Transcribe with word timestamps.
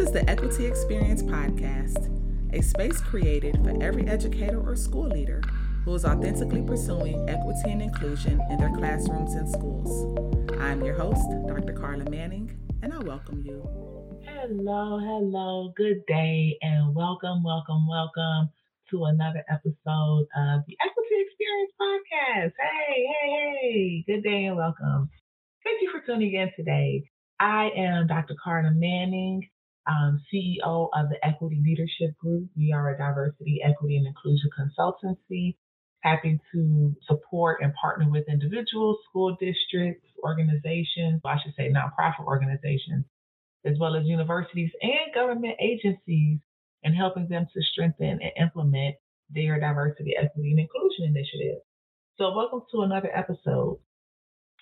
Is 0.00 0.12
the 0.12 0.28
Equity 0.30 0.64
Experience 0.64 1.22
Podcast, 1.22 2.08
a 2.54 2.62
space 2.62 3.02
created 3.02 3.62
for 3.62 3.76
every 3.82 4.08
educator 4.08 4.58
or 4.58 4.74
school 4.74 5.06
leader 5.06 5.42
who 5.84 5.94
is 5.94 6.06
authentically 6.06 6.62
pursuing 6.62 7.28
equity 7.28 7.70
and 7.70 7.82
inclusion 7.82 8.40
in 8.48 8.56
their 8.56 8.70
classrooms 8.70 9.34
and 9.34 9.46
schools. 9.46 10.50
I'm 10.58 10.82
your 10.82 10.96
host, 10.96 11.20
Dr. 11.46 11.74
Karla 11.74 12.08
Manning, 12.08 12.50
and 12.80 12.94
I 12.94 12.98
welcome 13.00 13.42
you. 13.44 13.60
Hello, 14.24 14.98
hello, 14.98 15.74
good 15.76 16.00
day, 16.06 16.56
and 16.62 16.94
welcome, 16.94 17.42
welcome, 17.44 17.86
welcome 17.86 18.48
to 18.88 19.04
another 19.04 19.44
episode 19.50 20.26
of 20.34 20.62
the 20.66 20.78
Equity 20.82 21.14
Experience 21.28 21.72
Podcast. 21.78 22.52
Hey, 22.58 23.06
hey, 23.06 23.54
hey, 23.60 24.04
good 24.06 24.22
day 24.22 24.46
and 24.46 24.56
welcome. 24.56 25.10
Thank 25.62 25.82
you 25.82 25.92
for 25.92 26.00
tuning 26.00 26.32
in 26.32 26.50
today. 26.56 27.04
I 27.38 27.68
am 27.76 28.06
Dr. 28.06 28.34
Karla 28.42 28.70
Manning, 28.70 29.46
um, 29.90 30.22
CEO 30.32 30.88
of 30.94 31.08
the 31.08 31.18
Equity 31.24 31.60
Leadership 31.64 32.16
Group. 32.18 32.48
We 32.56 32.72
are 32.72 32.94
a 32.94 32.98
diversity, 32.98 33.60
equity, 33.64 33.96
and 33.96 34.06
inclusion 34.06 34.50
consultancy. 34.58 35.56
Happy 36.00 36.38
to 36.52 36.96
support 37.06 37.58
and 37.60 37.74
partner 37.74 38.08
with 38.08 38.24
individuals, 38.28 38.98
school 39.08 39.36
districts, 39.40 40.06
organizations, 40.24 41.20
I 41.24 41.36
should 41.42 41.54
say 41.56 41.70
nonprofit 41.70 42.24
organizations, 42.24 43.04
as 43.66 43.76
well 43.78 43.96
as 43.96 44.06
universities 44.06 44.70
and 44.80 45.12
government 45.14 45.56
agencies, 45.60 46.38
and 46.84 46.96
helping 46.96 47.28
them 47.28 47.46
to 47.52 47.62
strengthen 47.72 48.20
and 48.22 48.32
implement 48.40 48.94
their 49.28 49.60
diversity, 49.60 50.14
equity, 50.16 50.50
and 50.52 50.60
inclusion 50.60 51.04
initiatives. 51.04 51.60
So, 52.16 52.34
welcome 52.34 52.62
to 52.72 52.82
another 52.82 53.10
episode. 53.14 53.78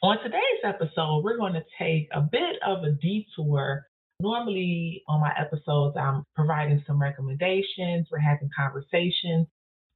On 0.02 0.16
today's 0.22 0.62
episode, 0.64 1.22
we're 1.22 1.38
going 1.38 1.54
to 1.54 1.64
take 1.78 2.08
a 2.12 2.20
bit 2.20 2.56
of 2.66 2.82
a 2.82 2.92
detour 2.92 3.86
Normally 4.20 5.04
on 5.06 5.20
my 5.20 5.32
episodes, 5.38 5.96
I'm 5.96 6.24
providing 6.34 6.82
some 6.88 7.00
recommendations, 7.00 8.08
we're 8.10 8.18
having 8.18 8.50
conversations. 8.56 9.46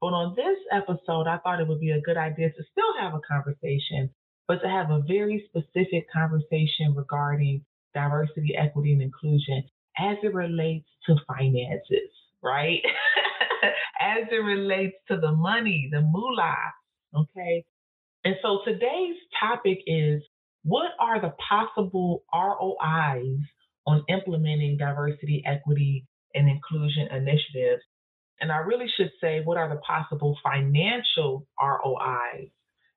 But 0.00 0.14
on 0.14 0.34
this 0.36 0.58
episode, 0.70 1.27
I 1.27 1.38
thought 1.38 1.60
it 1.60 1.66
would 1.66 1.80
be 1.80 1.91
a 1.91 2.00
good 2.00 2.16
idea 2.16 2.50
to 2.50 2.62
still 2.70 2.94
have 3.00 3.14
a 3.14 3.20
conversation, 3.20 4.10
but 4.47 4.60
to 4.62 4.69
have 4.69 4.91
a 4.91 5.02
very 5.08 5.44
specific 5.48 6.06
conversation 6.12 6.94
regarding 6.94 7.64
diversity, 7.94 8.55
equity, 8.56 8.92
and 8.92 9.02
inclusion 9.02 9.64
as 9.98 10.16
it 10.22 10.32
relates 10.32 10.86
to 11.06 11.16
finances, 11.27 12.10
right? 12.42 12.80
as 14.00 14.28
it 14.30 14.36
relates 14.36 14.97
to 15.08 15.16
the 15.16 15.32
money, 15.32 15.88
the 15.91 16.00
moolah, 16.00 16.56
okay? 17.16 17.64
And 18.25 18.36
so 18.41 18.60
today's 18.64 19.16
topic 19.41 19.78
is 19.88 20.22
what 20.62 20.92
are 21.00 21.20
the 21.20 21.34
possible 21.48 22.22
ROIs 22.32 23.41
on 23.86 24.05
implementing 24.08 24.77
diversity, 24.77 25.42
equity, 25.47 26.06
and 26.34 26.48
inclusion 26.48 27.08
initiatives. 27.11 27.83
And 28.41 28.50
I 28.50 28.58
really 28.58 28.86
should 28.97 29.11
say, 29.20 29.41
what 29.44 29.56
are 29.56 29.69
the 29.69 29.80
possible 29.80 30.36
financial 30.42 31.47
ROIs? 31.61 32.48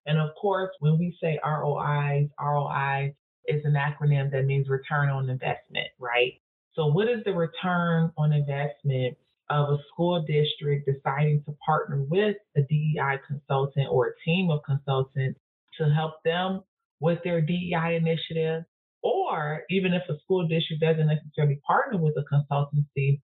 And 0.05 0.19
of 0.19 0.29
course, 0.39 0.71
when 0.79 0.97
we 0.97 1.17
say 1.21 1.39
ROIs, 1.43 2.29
ROI 2.39 3.15
is 3.47 3.61
an 3.65 3.73
acronym 3.73 4.31
that 4.31 4.45
means 4.45 4.69
return 4.69 5.09
on 5.09 5.29
investment, 5.29 5.87
right? 5.99 6.33
So, 6.73 6.87
what 6.87 7.07
is 7.07 7.23
the 7.25 7.33
return 7.33 8.11
on 8.17 8.33
investment 8.33 9.17
of 9.49 9.69
a 9.69 9.77
school 9.91 10.23
district 10.23 10.87
deciding 10.87 11.43
to 11.43 11.55
partner 11.65 12.03
with 12.09 12.35
a 12.57 12.61
DEI 12.61 13.19
consultant 13.27 13.87
or 13.89 14.07
a 14.07 14.13
team 14.25 14.49
of 14.49 14.61
consultants 14.65 15.39
to 15.77 15.89
help 15.89 16.23
them 16.23 16.63
with 16.99 17.19
their 17.23 17.41
DEI 17.41 17.95
initiative 17.95 18.63
or 19.05 19.61
even 19.69 19.93
if 19.93 20.01
a 20.09 20.19
school 20.23 20.47
district 20.47 20.81
doesn't 20.81 21.05
necessarily 21.05 21.61
partner 21.67 21.99
with 21.99 22.15
a 22.17 22.23
consultancy, 22.33 23.21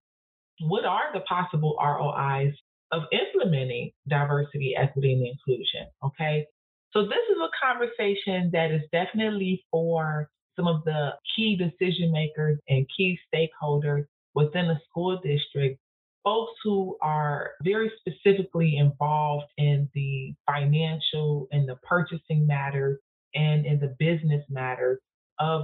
what 0.59 0.85
are 0.85 1.11
the 1.11 1.21
possible 1.21 1.75
ROIs 1.81 2.53
of 2.91 3.01
implementing 3.11 3.89
diversity, 4.07 4.75
equity, 4.77 5.13
and 5.13 5.25
inclusion? 5.25 5.87
Okay. 6.05 6.45
So 6.93 7.05
this 7.05 7.23
is 7.31 7.37
a 7.41 7.49
conversation 7.65 8.51
that 8.53 8.69
is 8.69 8.81
definitely 8.91 9.63
for 9.71 10.29
some 10.55 10.67
of 10.67 10.83
the 10.83 11.13
key 11.35 11.57
decision 11.57 12.11
makers 12.11 12.59
and 12.69 12.85
key 12.95 13.17
stakeholders 13.33 14.05
within 14.35 14.67
the 14.67 14.77
school 14.87 15.19
district, 15.23 15.79
folks 16.23 16.51
who 16.63 16.95
are 17.01 17.53
very 17.63 17.91
specifically 17.97 18.77
involved 18.77 19.47
in 19.57 19.89
the 19.95 20.35
financial 20.45 21.47
and 21.51 21.67
the 21.67 21.77
purchasing 21.77 22.45
matters 22.45 22.99
and 23.33 23.65
in 23.65 23.79
the 23.79 23.95
business 23.97 24.43
matters 24.47 24.99
of 25.41 25.63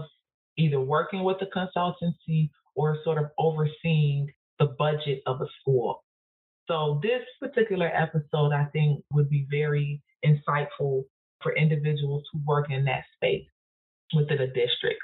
either 0.57 0.79
working 0.79 1.23
with 1.23 1.37
the 1.39 1.47
consultancy 1.47 2.49
or 2.75 2.97
sort 3.03 3.17
of 3.17 3.25
overseeing 3.37 4.27
the 4.59 4.67
budget 4.77 5.21
of 5.25 5.41
a 5.41 5.47
school. 5.61 6.03
So, 6.67 6.99
this 7.01 7.21
particular 7.39 7.87
episode, 7.87 8.51
I 8.51 8.65
think, 8.73 9.03
would 9.13 9.29
be 9.29 9.47
very 9.49 10.01
insightful 10.25 11.03
for 11.41 11.55
individuals 11.55 12.23
who 12.31 12.41
work 12.45 12.69
in 12.69 12.83
that 12.85 13.03
space 13.15 13.47
within 14.13 14.39
a 14.39 14.47
district. 14.47 14.99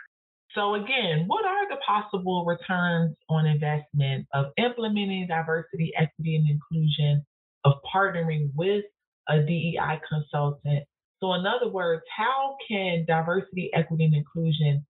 So, 0.55 0.75
again, 0.75 1.23
what 1.27 1.45
are 1.45 1.69
the 1.69 1.77
possible 1.85 2.45
returns 2.45 3.15
on 3.29 3.45
investment 3.45 4.27
of 4.33 4.47
implementing 4.57 5.27
diversity, 5.27 5.91
equity, 5.97 6.35
and 6.35 6.49
inclusion, 6.49 7.25
of 7.63 7.73
partnering 7.93 8.51
with 8.55 8.83
a 9.29 9.39
DEI 9.39 10.01
consultant? 10.07 10.83
So, 11.21 11.33
in 11.33 11.45
other 11.45 11.71
words, 11.71 12.03
how 12.15 12.57
can 12.67 13.05
diversity, 13.07 13.71
equity, 13.73 14.05
and 14.05 14.15
inclusion 14.15 14.85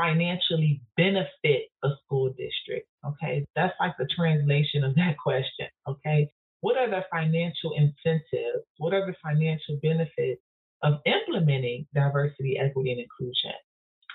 financially 0.00 0.80
benefit 0.96 1.68
a 1.84 1.88
school 2.04 2.28
district? 2.30 2.88
Okay, 3.06 3.44
that's 3.54 3.74
like 3.80 3.92
the 3.98 4.08
translation 4.16 4.84
of 4.84 4.94
that 4.94 5.16
question. 5.22 5.66
Okay, 5.88 6.30
what 6.60 6.76
are 6.76 6.88
the 6.88 7.04
financial 7.10 7.72
incentives? 7.76 8.64
What 8.78 8.94
are 8.94 9.06
the 9.06 9.14
financial 9.22 9.78
benefits 9.82 10.40
of 10.82 11.00
implementing 11.04 11.86
diversity, 11.94 12.58
equity, 12.58 12.92
and 12.92 13.00
inclusion? 13.00 13.52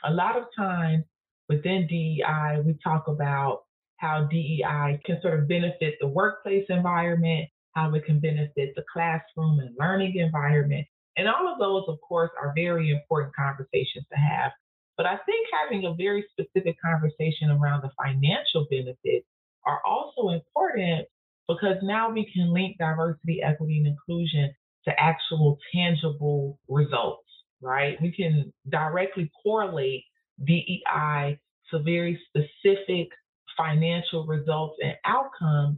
A 0.06 0.14
lot 0.14 0.38
of 0.38 0.46
times 0.56 1.04
within 1.50 1.88
DEI, 1.88 2.62
we 2.66 2.78
talk 2.84 3.08
about 3.08 3.64
how 3.98 4.28
DEI 4.30 5.00
can 5.06 5.22
sort 5.22 5.40
of 5.40 5.48
benefit 5.48 5.96
the 6.00 6.08
workplace 6.08 6.66
environment, 6.70 7.48
how 7.74 7.94
it 7.94 8.06
can 8.06 8.20
benefit 8.20 8.74
the 8.76 8.84
classroom 8.92 9.60
and 9.60 9.76
learning 9.80 10.16
environment. 10.18 10.86
And 11.18 11.28
all 11.28 11.52
of 11.52 11.60
those, 11.60 11.86
of 11.88 12.00
course, 12.02 12.32
are 12.40 12.54
very 12.56 12.92
important 12.92 13.34
conversations 13.36 14.06
to 14.12 14.18
have 14.18 14.52
but 14.98 15.06
I 15.06 15.18
think 15.26 15.48
having 15.52 15.86
a 15.86 15.94
very 15.94 16.26
specific 16.32 16.78
conversation 16.82 17.50
around 17.52 17.84
the 17.84 17.92
financial 18.02 18.66
benefits 18.70 19.28
are 19.66 19.82
also 19.86 20.30
important 20.30 21.08
because 21.48 21.78
now 21.84 22.10
we 22.10 22.30
can 22.34 22.54
link 22.54 22.78
diversity, 22.78 23.42
equity, 23.44 23.78
and 23.78 23.88
inclusion 23.88 24.54
to 24.86 24.94
actual 25.00 25.58
tangible 25.74 26.60
results, 26.68 27.28
right? 27.62 28.02
We 28.02 28.12
can 28.12 28.54
directly 28.70 29.32
correlate 29.44 30.04
DEI 30.44 31.40
to 31.72 31.80
very 31.80 32.20
specific 32.30 33.10
financial 33.58 34.26
results 34.26 34.78
and 34.84 34.96
outcomes 35.06 35.78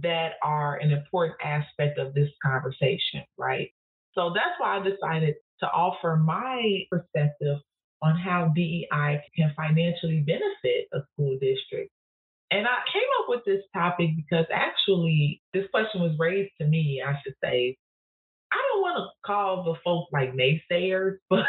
that 0.00 0.32
are 0.42 0.76
an 0.76 0.90
important 0.90 1.36
aspect 1.42 1.98
of 1.98 2.14
this 2.14 2.28
conversation, 2.42 3.24
right? 3.36 3.70
So 4.14 4.32
that's 4.34 4.58
why 4.58 4.78
I 4.78 4.82
decided 4.82 5.34
to 5.60 5.66
offer 5.66 6.16
my 6.16 6.82
perspective 6.90 7.58
on 8.02 8.16
how 8.16 8.52
DEI 8.54 9.22
can 9.36 9.52
financially 9.56 10.20
benefit 10.20 10.88
a 10.92 11.00
school 11.12 11.38
district. 11.40 11.90
And 12.50 12.66
I 12.66 12.78
came 12.92 13.02
up 13.20 13.28
with 13.28 13.44
this 13.44 13.62
topic 13.74 14.10
because 14.16 14.46
actually 14.52 15.42
this 15.52 15.66
question 15.70 16.00
was 16.00 16.16
raised 16.18 16.52
to 16.60 16.66
me, 16.66 17.02
I 17.06 17.14
should 17.22 17.34
say. 17.42 17.76
I 18.50 18.56
don't 18.72 18.80
want 18.80 18.96
to 18.96 19.26
call 19.26 19.64
the 19.64 19.74
folks 19.84 20.10
like 20.12 20.32
naysayers, 20.32 21.18
but 21.30 21.44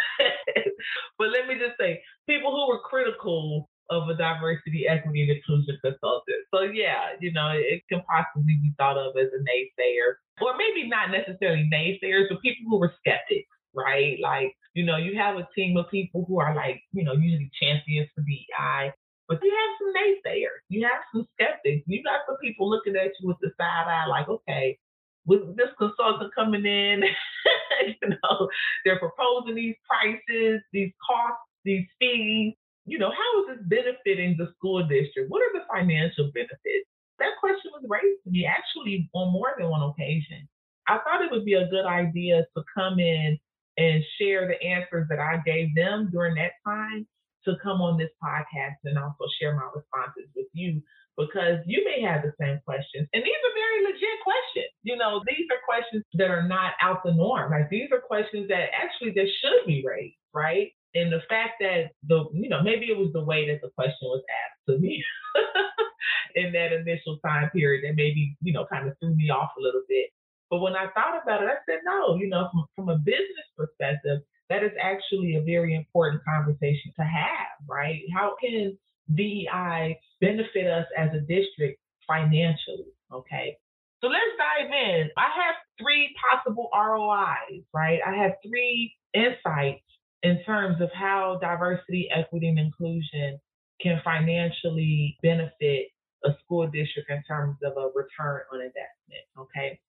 but 1.18 1.30
let 1.30 1.48
me 1.48 1.56
just 1.56 1.80
say 1.80 2.02
people 2.28 2.52
who 2.52 2.68
were 2.68 2.81
critical 2.81 3.69
of 3.90 4.07
a 4.10 4.16
diversity, 4.16 4.86
equity, 4.88 5.22
and 5.22 5.31
inclusion 5.31 5.78
consultant. 5.81 6.46
So 6.54 6.62
yeah, 6.62 7.18
you 7.19 7.34
know, 7.34 7.50
it 7.54 7.81
can 7.90 8.01
possibly 8.04 8.60
be 8.62 8.74
thought 8.78 8.98
of 8.98 9.16
as 9.18 9.30
a 9.34 9.42
naysayer, 9.42 10.19
or 10.42 10.54
maybe 10.57 10.88
not 10.88 11.10
necessarily 11.12 11.69
naysayers, 11.74 12.28
but 12.30 12.42
people 12.42 12.69
who 12.69 12.78
were 12.78 12.94
skeptics, 13.00 13.50
right? 13.80 14.18
Like 14.22 14.54
you 14.74 14.86
know, 14.86 14.98
you 14.98 15.18
have 15.18 15.36
a 15.36 15.48
team 15.56 15.78
of 15.78 15.90
people 15.90 16.26
who 16.28 16.40
are 16.40 16.56
like, 16.56 16.81
you 16.92 17.04
know, 17.04 17.14
usually 17.14 17.52
champions 17.60 18.10
for 18.14 18.22
DEI, 18.22 18.94
but 19.28 19.40
you 19.44 19.52
have 19.52 19.78
some 19.78 19.94
naysayers, 19.94 20.62
you 20.70 20.86
have 20.86 21.02
some 21.14 21.28
skeptics, 21.34 21.84
you 21.88 22.04
got 22.04 22.22
some 22.28 22.38
people 22.38 22.70
looking 22.70 22.96
at 22.96 23.12
you 23.20 23.28
with 23.28 23.38
the 23.42 23.52
side 23.58 23.88
eye, 23.88 24.06
like, 24.08 24.30
okay, 24.30 24.78
with 25.26 25.56
this 25.58 25.70
consultant 25.78 26.34
coming 26.34 26.66
in, 26.66 27.04
you 27.88 28.10
know, 28.10 28.48
they're 28.86 29.00
proposing 29.00 29.56
these 29.56 29.76
prices, 29.88 30.62
these 30.74 30.92
costs, 31.06 31.44
these 31.66 31.86
fees. 32.00 32.54
You 32.86 32.98
know, 32.98 33.12
how 33.12 33.44
is 33.44 33.58
this 33.60 33.68
benefiting 33.68 34.36
the 34.38 34.52
school 34.58 34.82
district? 34.82 35.30
What 35.30 35.44
are 35.44 35.54
the 35.54 35.66
financial 35.72 36.32
benefits? 36.34 36.90
That 37.20 37.38
question 37.40 37.70
was 37.72 37.84
raised 37.88 38.24
to 38.24 38.32
me 38.32 38.46
actually 38.46 39.10
on 39.14 39.32
more 39.32 39.54
than 39.58 39.70
one 39.70 39.84
occasion. 39.84 40.48
I 40.88 40.98
thought 41.00 41.22
it 41.22 41.30
would 41.32 41.46
be 41.46 41.54
a 41.54 41.68
good 41.68 41.86
idea 41.86 42.48
to 42.56 42.64
come 42.74 43.00
in 43.00 43.38
and 43.80 44.04
share 44.20 44.48
the 44.48 44.62
answers 44.62 45.08
that 45.10 45.20
I 45.20 45.40
gave 45.46 45.74
them 45.74 46.10
during 46.12 46.36
that 46.36 46.52
time 46.68 47.08
to 47.46 47.56
come 47.64 47.81
on 47.81 47.98
this 47.98 48.12
podcast 48.22 48.76
and 48.84 48.98
also 48.98 49.24
share 49.40 49.56
my 49.56 49.70
responses 49.74 50.30
with 50.36 50.48
you 50.52 50.81
because 51.18 51.60
you 51.66 51.84
may 51.86 52.02
have 52.04 52.22
the 52.24 52.34
same 52.40 52.60
questions. 52.66 53.08
And 53.14 53.24
these 53.24 53.42
are 53.44 53.56
very 53.56 53.80
legit 53.88 54.20
questions. 54.24 54.72
You 54.84 54.98
know, 54.98 55.22
these 55.26 55.48
are 55.52 55.64
questions 55.64 56.04
that 56.14 56.30
are 56.30 56.48
not 56.48 56.74
out 56.81 57.04
the 57.04 57.14
norm. 57.14 57.52
Like 57.52 57.70
these 57.70 57.90
are 57.92 58.00
questions 58.00 58.48
that 58.50 58.72
actually 58.76 59.12
that 59.16 59.28
should 59.40 59.66
be 59.66 59.84
raised, 59.86 60.16
right? 60.34 60.72
And 60.96 61.12
the 61.12 61.22
fact 61.30 61.60
that 61.62 61.92
the, 62.08 62.25
you 62.34 62.50
know, 62.50 62.62
maybe 62.64 62.88
it 62.88 62.98
was 62.98 63.12
the 63.14 63.24
way 63.24 63.48
that 63.48 63.62
the 63.62 63.72
question 63.75 64.04
was 64.04 64.24
asked 64.28 64.64
to 64.70 64.80
me 64.80 65.04
in 66.36 66.52
that 66.54 66.74
initial 66.74 67.20
time 67.25 67.50
period 67.52 67.84
that 67.84 67.96
maybe, 67.96 68.36
you 68.42 68.54
know, 68.54 68.66
kind 68.72 68.88
of 68.88 68.98
threw 69.00 69.16
me 69.16 69.30
off 69.30 69.52
a 69.58 69.62
little 69.62 69.84
bit. 69.88 70.10
But 70.50 70.60
when 70.60 70.75
I 70.75 70.88
thought 70.96 71.22
about 71.22 71.44
it, 71.44 71.50
I 71.50 71.57
said, 71.66 71.80
no, 71.86 72.16
you 72.16 72.28
know, 72.28 72.50
from, 72.51 72.66
from 72.75 72.90
a 72.90 72.98
business 72.98 73.48
perspective, 73.56 74.22
that 74.50 74.63
is 74.63 74.72
actually 74.81 75.36
a 75.36 75.42
very 75.42 75.75
important 75.75 76.24
conversation 76.25 76.92
to 76.96 77.04
have, 77.04 77.60
right? 77.68 78.01
How 78.13 78.36
can 78.42 78.78
DEI 79.16 80.00
benefit 80.22 80.68
us 80.68 80.86
as 80.98 81.10
a 81.13 81.19
district 81.22 81.80
financially? 82.07 82.92
Okay. 83.13 83.57
So 84.01 84.07
let's 84.07 84.24
dive 84.38 84.72
in. 84.72 85.10
I 85.18 85.28
have 85.36 85.56
three 85.80 86.16
possible 86.30 86.69
ROIs, 86.74 87.63
right? 87.74 88.00
I 88.06 88.16
have 88.16 88.31
three 88.48 88.94
insights 89.13 89.84
in 90.24 90.42
terms 90.46 90.81
of 90.81 90.90
how 90.94 91.38
diversity, 91.42 92.10
equity, 92.16 92.48
and 92.48 92.60
inclusion 92.60 93.40
can 93.81 94.01
financially 94.04 95.18
benefit 95.22 95.88
a 96.25 96.31
school 96.44 96.68
district 96.68 97.10
in 97.10 97.24
terms 97.28 97.57
of 97.63 97.74
a 97.78 97.88
return 97.96 98.42
on 98.51 98.60
investment. 98.62 99.25
Okay. 99.38 99.80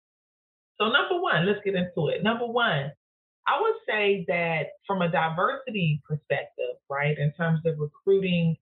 So, 0.80 0.88
number 0.88 1.20
one, 1.20 1.46
let's 1.46 1.60
get 1.64 1.74
into 1.74 2.08
it. 2.08 2.22
Number 2.22 2.46
one, 2.46 2.90
I 3.46 3.60
would 3.60 3.74
say 3.86 4.24
that 4.28 4.68
from 4.86 5.02
a 5.02 5.10
diversity 5.10 6.00
perspective, 6.08 6.76
right, 6.88 7.18
in 7.18 7.32
terms 7.32 7.60
of 7.66 7.74
recruiting 7.78 8.56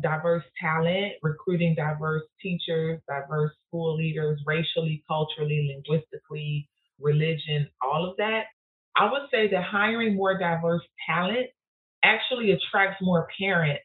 diverse 0.00 0.44
talent, 0.60 1.14
recruiting 1.22 1.74
diverse 1.74 2.22
teachers, 2.40 3.00
diverse 3.08 3.50
school 3.66 3.96
leaders, 3.96 4.40
racially, 4.46 5.02
culturally, 5.08 5.72
linguistically, 5.74 6.68
religion, 7.00 7.68
all 7.82 8.08
of 8.08 8.16
that, 8.18 8.44
I 8.96 9.10
would 9.10 9.22
say 9.30 9.48
that 9.50 9.64
hiring 9.64 10.16
more 10.16 10.38
diverse 10.38 10.82
talent 11.08 11.48
actually 12.04 12.52
attracts 12.52 13.02
more 13.02 13.26
parents 13.38 13.82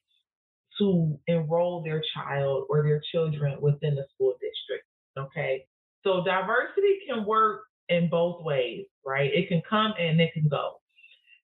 to 0.80 1.18
enroll 1.27 1.84
their 1.84 2.04
child 2.13 2.66
or 2.69 2.84
their 2.84 3.01
children 3.12 3.57
within 3.60 3.95
the 3.95 4.06
school 4.13 4.34
district. 4.34 4.86
Okay. 5.18 5.66
So 6.04 6.24
diversity 6.24 7.00
can 7.07 7.25
work 7.25 7.63
in 7.89 8.10
both 8.10 8.44
ways, 8.44 8.86
right? 9.06 9.31
It 9.33 9.48
can 9.48 9.62
come 9.69 9.94
and 10.00 10.19
it 10.19 10.33
can 10.33 10.48
go. 10.48 10.81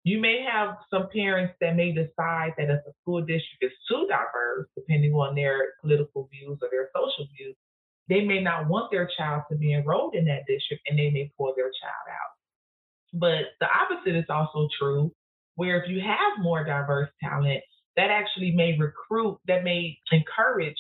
You 0.04 0.22
may 0.22 0.42
have 0.50 0.78
some 0.90 1.10
parents 1.14 1.54
that 1.60 1.76
may 1.76 1.92
decide 1.92 2.54
that 2.58 2.70
if 2.70 2.80
a 2.88 2.94
school 3.02 3.20
district 3.22 3.62
is 3.62 3.72
too 3.90 4.08
diverse, 4.08 4.68
depending 4.76 5.14
on 5.14 5.36
their 5.36 5.74
political 5.82 6.30
views 6.32 6.58
or 6.62 6.70
their 6.72 6.90
social 6.96 7.28
views, 7.36 7.56
they 8.08 8.22
may 8.22 8.42
not 8.42 8.68
want 8.68 8.90
their 8.90 9.10
child 9.18 9.44
to 9.52 9.58
be 9.58 9.74
enrolled 9.74 10.16
in 10.16 10.24
that 10.26 10.46
district 10.48 10.84
and 10.88 10.98
they 10.98 11.10
may 11.10 11.30
pull 11.38 11.54
their 11.58 11.72
child 11.82 12.08
out. 12.10 12.32
But 13.14 13.52
the 13.60 13.68
opposite 13.68 14.16
is 14.16 14.30
also 14.30 14.70
true, 14.80 15.12
where 15.56 15.82
if 15.82 15.90
you 15.90 16.00
have 16.00 16.42
more 16.42 16.64
diverse 16.64 17.10
talent, 17.22 17.62
that 17.98 18.10
actually 18.10 18.52
may 18.52 18.78
recruit, 18.78 19.40
that 19.48 19.64
may 19.66 19.98
encourage 20.12 20.78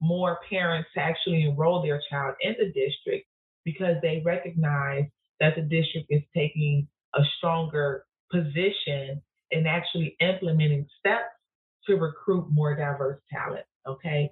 more 0.00 0.38
parents 0.48 0.88
to 0.94 1.00
actually 1.00 1.42
enroll 1.42 1.82
their 1.82 2.00
child 2.08 2.34
in 2.42 2.54
the 2.58 2.66
district 2.66 3.26
because 3.68 3.96
they 4.02 4.22
recognize 4.24 5.04
that 5.40 5.54
the 5.54 5.62
district 5.62 6.06
is 6.10 6.22
taking 6.34 6.88
a 7.14 7.20
stronger 7.36 8.04
position 8.30 9.22
in 9.50 9.66
actually 9.66 10.16
implementing 10.20 10.86
steps 10.98 11.32
to 11.86 11.96
recruit 11.96 12.46
more 12.50 12.74
diverse 12.76 13.20
talent. 13.32 13.64
Okay. 13.86 14.30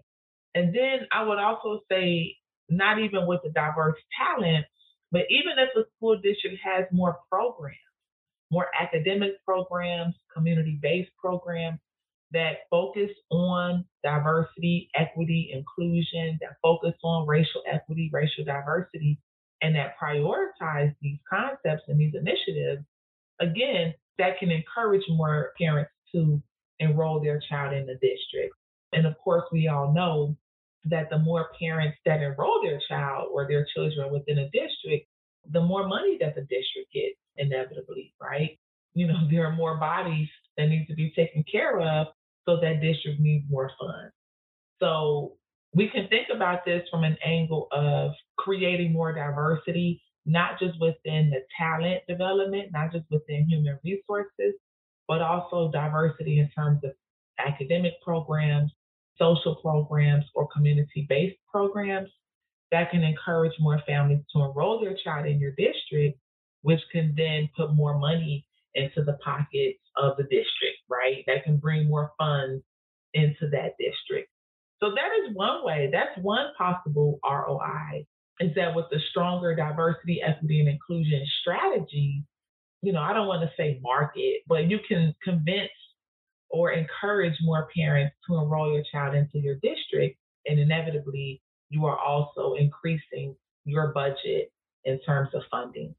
And 0.55 0.75
then 0.75 1.07
I 1.13 1.23
would 1.23 1.39
also 1.39 1.81
say, 1.91 2.37
not 2.69 2.99
even 2.99 3.27
with 3.27 3.41
the 3.45 3.51
diverse 3.51 3.97
talent, 4.19 4.65
but 5.13 5.23
even 5.31 5.53
if 5.59 5.71
the 5.75 5.85
school 5.97 6.17
district 6.17 6.57
has 6.65 6.85
more 6.91 7.19
programs, 7.31 7.77
more 8.51 8.67
academic 8.81 9.33
programs, 9.45 10.15
community 10.35 10.79
based 10.83 11.11
programs 11.19 11.79
that 12.33 12.67
focus 12.71 13.11
on 13.31 13.85
diversity, 14.03 14.91
equity, 14.95 15.51
inclusion, 15.53 16.39
that 16.41 16.57
focus 16.63 16.95
on 17.05 17.27
racial 17.27 17.63
equity, 17.71 18.11
racial 18.13 18.45
diversity, 18.45 19.19
and 19.63 19.75
that 19.75 19.95
prioritize 20.03 20.95
these 21.01 21.19
concepts 21.29 21.83
and 21.89 21.99
these 21.99 22.15
initiatives, 22.15 22.85
again, 23.41 23.95
that 24.19 24.39
can 24.39 24.51
encourage 24.51 25.03
more 25.09 25.53
parents 25.61 25.91
to 26.13 26.43
enroll 26.79 27.21
their 27.21 27.41
child 27.49 27.75
in 27.75 27.87
the 27.87 27.95
district. 27.95 28.55
And 28.93 29.07
of 29.07 29.15
course, 29.19 29.45
we 29.53 29.69
all 29.69 29.93
know 29.93 30.37
that 30.85 31.11
the 31.11 31.19
more 31.19 31.49
parents 31.59 31.99
that 32.07 32.23
enroll 32.23 32.61
their 32.63 32.81
child 32.89 33.29
or 33.33 33.47
their 33.49 33.67
children 33.75 34.13
within 34.13 34.39
a 34.39 34.51
district, 34.51 35.09
the 35.51 35.61
more 35.61 35.87
money 35.87 36.17
that 36.21 36.35
the 36.35 36.43
district 36.43 36.93
gets 36.93 37.17
inevitably, 37.37 38.15
right? 38.21 38.59
You 38.95 39.09
know, 39.09 39.19
there 39.31 39.47
are 39.47 39.53
more 39.53 39.77
bodies 39.77 40.29
that 40.57 40.69
need 40.69 40.87
to 40.87 40.95
be 40.95 41.13
taken 41.17 41.45
care 41.51 41.81
of, 41.81 42.09
so 42.47 42.57
that 42.61 42.81
district 42.81 43.21
needs 43.21 43.45
more 43.51 43.71
funds. 43.79 44.13
So 44.81 45.37
we 45.77 45.89
can 45.89 46.09
think 46.09 46.29
about 46.35 46.65
this 46.65 46.83
from 46.91 47.05
an 47.05 47.19
angle 47.23 47.69
of 47.71 48.13
creating 48.39 48.95
more 48.95 49.13
diversity, 49.13 50.03
not 50.25 50.59
just 50.59 50.81
within 50.81 51.29
the 51.29 51.43
talent 51.59 52.03
development, 52.09 52.73
not 52.73 52.91
just 52.91 53.05
within 53.11 53.47
human 53.47 53.79
resources, 53.85 54.55
but 55.07 55.21
also 55.21 55.71
diversity 55.71 56.41
in 56.41 56.49
terms 56.49 56.81
of 56.83 56.93
academic 57.39 57.93
programs, 58.03 58.73
social 59.19 59.57
programs, 59.57 60.25
or 60.35 60.49
community 60.49 61.05
based 61.11 61.37
programs 61.53 62.09
that 62.73 62.91
can 62.91 63.03
encourage 63.03 63.53
more 63.61 63.81
families 63.87 64.25
to 64.35 64.43
enroll 64.43 64.81
their 64.81 64.97
child 65.05 65.27
in 65.27 65.39
your 65.39 65.53
district, 65.53 66.19
which 66.63 66.81
can 66.91 67.15
then 67.19 67.51
put 67.55 67.75
more 67.75 67.99
money 67.99 68.47
into 68.75 69.05
the 69.05 69.19
pockets 69.23 69.79
of 69.97 70.17
the 70.17 70.23
district, 70.25 70.79
right? 70.89 71.23
That 71.27 71.45
can 71.45 71.59
bring 71.59 71.87
more 71.87 72.13
funds 72.19 72.65
into 73.13 73.51
that 73.51 73.75
district. 73.79 74.31
So 74.83 74.91
that 74.91 75.11
is 75.25 75.35
one 75.35 75.65
way, 75.65 75.89
that's 75.93 76.17
one 76.23 76.47
possible 76.59 77.19
ROI 77.25 78.07
is 78.41 78.55
that 78.55 78.75
with 78.75 78.87
the 78.91 79.01
stronger 79.11 79.55
diversity, 79.55 80.21
equity, 80.23 80.61
and 80.61 80.69
inclusion 80.69 81.25
strategy, 81.41 82.23
you 82.83 82.93
know, 82.93 83.01
I 83.01 83.13
don't 83.15 83.27
want 83.27 83.43
to 83.43 83.51
say 83.57 83.81
market, 83.83 84.43
but 84.47 84.69
you 84.69 84.79
can 84.87 85.15
convince 85.25 85.71
or 86.51 86.73
encourage 86.73 87.35
more 87.41 87.69
parents 87.75 88.15
to 88.27 88.37
enroll 88.37 88.73
your 88.73 88.85
child 88.93 89.15
into 89.15 89.39
your 89.39 89.57
district. 89.57 90.19
And 90.47 90.61
inevitably, 90.61 91.41
you 91.71 91.87
are 91.87 91.99
also 91.99 92.55
increasing 92.55 93.35
your 93.65 93.93
budget 93.93 94.53
in 94.85 95.01
terms 95.01 95.31
of 95.35 95.43
funding. 95.51 95.95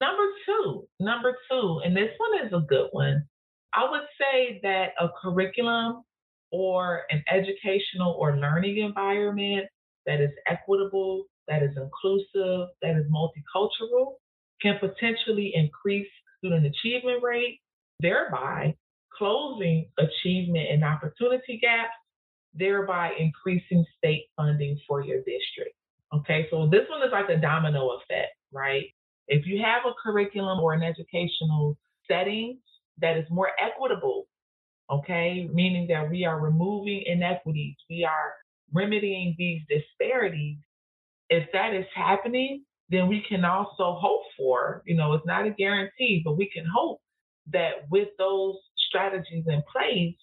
Number 0.00 0.22
two, 0.46 0.88
number 1.00 1.36
two, 1.50 1.80
and 1.84 1.96
this 1.96 2.10
one 2.16 2.46
is 2.46 2.52
a 2.52 2.60
good 2.60 2.88
one. 2.92 3.26
I 3.74 3.88
would 3.90 4.06
say 4.18 4.60
that 4.62 4.92
a 4.98 5.08
curriculum 5.20 6.04
or 6.52 7.02
an 7.10 7.24
educational 7.32 8.12
or 8.18 8.36
learning 8.36 8.78
environment 8.78 9.66
that 10.06 10.20
is 10.20 10.30
equitable, 10.46 11.24
that 11.48 11.62
is 11.62 11.70
inclusive, 11.76 12.68
that 12.82 12.96
is 12.96 13.04
multicultural 13.10 14.14
can 14.62 14.78
potentially 14.78 15.52
increase 15.54 16.06
student 16.38 16.64
achievement 16.64 17.22
rate, 17.22 17.60
thereby 18.00 18.74
closing 19.16 19.90
achievement 19.98 20.68
and 20.70 20.84
opportunity 20.84 21.58
gaps, 21.60 21.92
thereby 22.54 23.10
increasing 23.18 23.84
state 23.98 24.26
funding 24.36 24.78
for 24.86 25.04
your 25.04 25.18
district. 25.18 25.74
Okay, 26.14 26.46
so 26.50 26.68
this 26.68 26.82
one 26.88 27.02
is 27.02 27.12
like 27.12 27.28
a 27.28 27.40
domino 27.40 27.90
effect, 27.96 28.34
right? 28.52 28.84
If 29.28 29.46
you 29.46 29.62
have 29.62 29.82
a 29.86 29.94
curriculum 30.02 30.60
or 30.60 30.74
an 30.74 30.82
educational 30.82 31.76
setting 32.08 32.58
that 32.98 33.16
is 33.16 33.24
more 33.30 33.50
equitable, 33.60 34.26
okay, 34.92 35.48
meaning 35.52 35.86
that 35.88 36.10
we 36.10 36.24
are 36.24 36.38
removing 36.38 37.02
inequities, 37.06 37.76
we 37.88 38.04
are 38.04 38.34
remedying 38.72 39.34
these 39.38 39.62
disparities, 39.68 40.58
if 41.28 41.48
that 41.52 41.74
is 41.74 41.86
happening, 41.94 42.64
then 42.90 43.08
we 43.08 43.24
can 43.26 43.44
also 43.44 43.96
hope 43.98 44.22
for, 44.36 44.82
you 44.86 44.94
know, 44.94 45.14
it's 45.14 45.26
not 45.26 45.46
a 45.46 45.50
guarantee, 45.50 46.20
but 46.24 46.36
we 46.36 46.50
can 46.50 46.66
hope 46.66 47.00
that 47.52 47.88
with 47.90 48.08
those 48.18 48.56
strategies 48.88 49.44
in 49.46 49.62
place, 49.72 50.16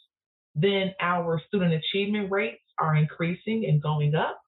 then 0.55 0.93
our 1.01 1.41
student 1.47 1.73
achievement 1.73 2.31
rates 2.31 2.61
are 2.79 2.95
increasing 2.95 3.65
and 3.65 3.81
going 3.81 4.13
up. 4.13 4.39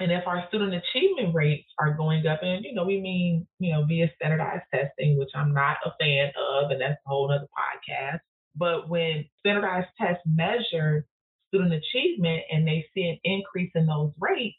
And 0.00 0.10
if 0.10 0.26
our 0.26 0.44
student 0.48 0.74
achievement 0.74 1.34
rates 1.34 1.68
are 1.78 1.94
going 1.94 2.26
up, 2.26 2.40
and 2.42 2.64
you 2.64 2.74
know, 2.74 2.84
we 2.84 3.00
mean, 3.00 3.46
you 3.60 3.72
know, 3.72 3.84
via 3.84 4.10
standardized 4.16 4.64
testing, 4.74 5.16
which 5.16 5.30
I'm 5.34 5.54
not 5.54 5.76
a 5.84 5.92
fan 6.00 6.32
of, 6.36 6.70
and 6.72 6.80
that's 6.80 7.00
a 7.06 7.08
whole 7.08 7.30
other 7.30 7.46
podcast. 7.46 8.18
But 8.56 8.88
when 8.88 9.24
standardized 9.40 9.88
tests 10.00 10.22
measure 10.26 11.06
student 11.48 11.74
achievement 11.74 12.42
and 12.50 12.66
they 12.66 12.86
see 12.94 13.08
an 13.08 13.18
increase 13.24 13.70
in 13.74 13.86
those 13.86 14.12
rates, 14.18 14.56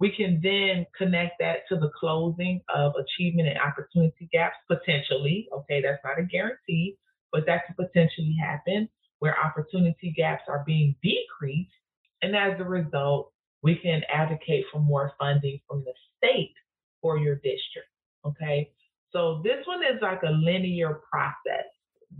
we 0.00 0.10
can 0.10 0.40
then 0.42 0.86
connect 0.98 1.38
that 1.38 1.60
to 1.68 1.76
the 1.76 1.90
closing 1.98 2.60
of 2.74 2.92
achievement 2.96 3.48
and 3.48 3.58
opportunity 3.58 4.28
gaps 4.32 4.56
potentially. 4.68 5.48
Okay, 5.52 5.80
that's 5.80 6.02
not 6.04 6.18
a 6.18 6.24
guarantee, 6.24 6.96
but 7.30 7.46
that 7.46 7.66
could 7.66 7.76
potentially 7.76 8.36
happen 8.42 8.88
where 9.20 9.36
opportunity 9.38 10.12
gaps 10.16 10.42
are 10.48 10.64
being 10.66 10.96
decreased. 11.02 11.70
And 12.22 12.34
as 12.34 12.58
a 12.58 12.64
result, 12.64 13.32
we 13.62 13.76
can 13.76 14.02
advocate 14.12 14.64
for 14.72 14.80
more 14.80 15.12
funding 15.18 15.60
from 15.68 15.84
the 15.84 15.92
state 16.16 16.54
for 17.00 17.18
your 17.18 17.36
district. 17.36 17.88
Okay. 18.26 18.72
So 19.12 19.40
this 19.44 19.64
one 19.66 19.82
is 19.84 20.02
like 20.02 20.22
a 20.24 20.30
linear 20.30 21.00
process. 21.08 21.66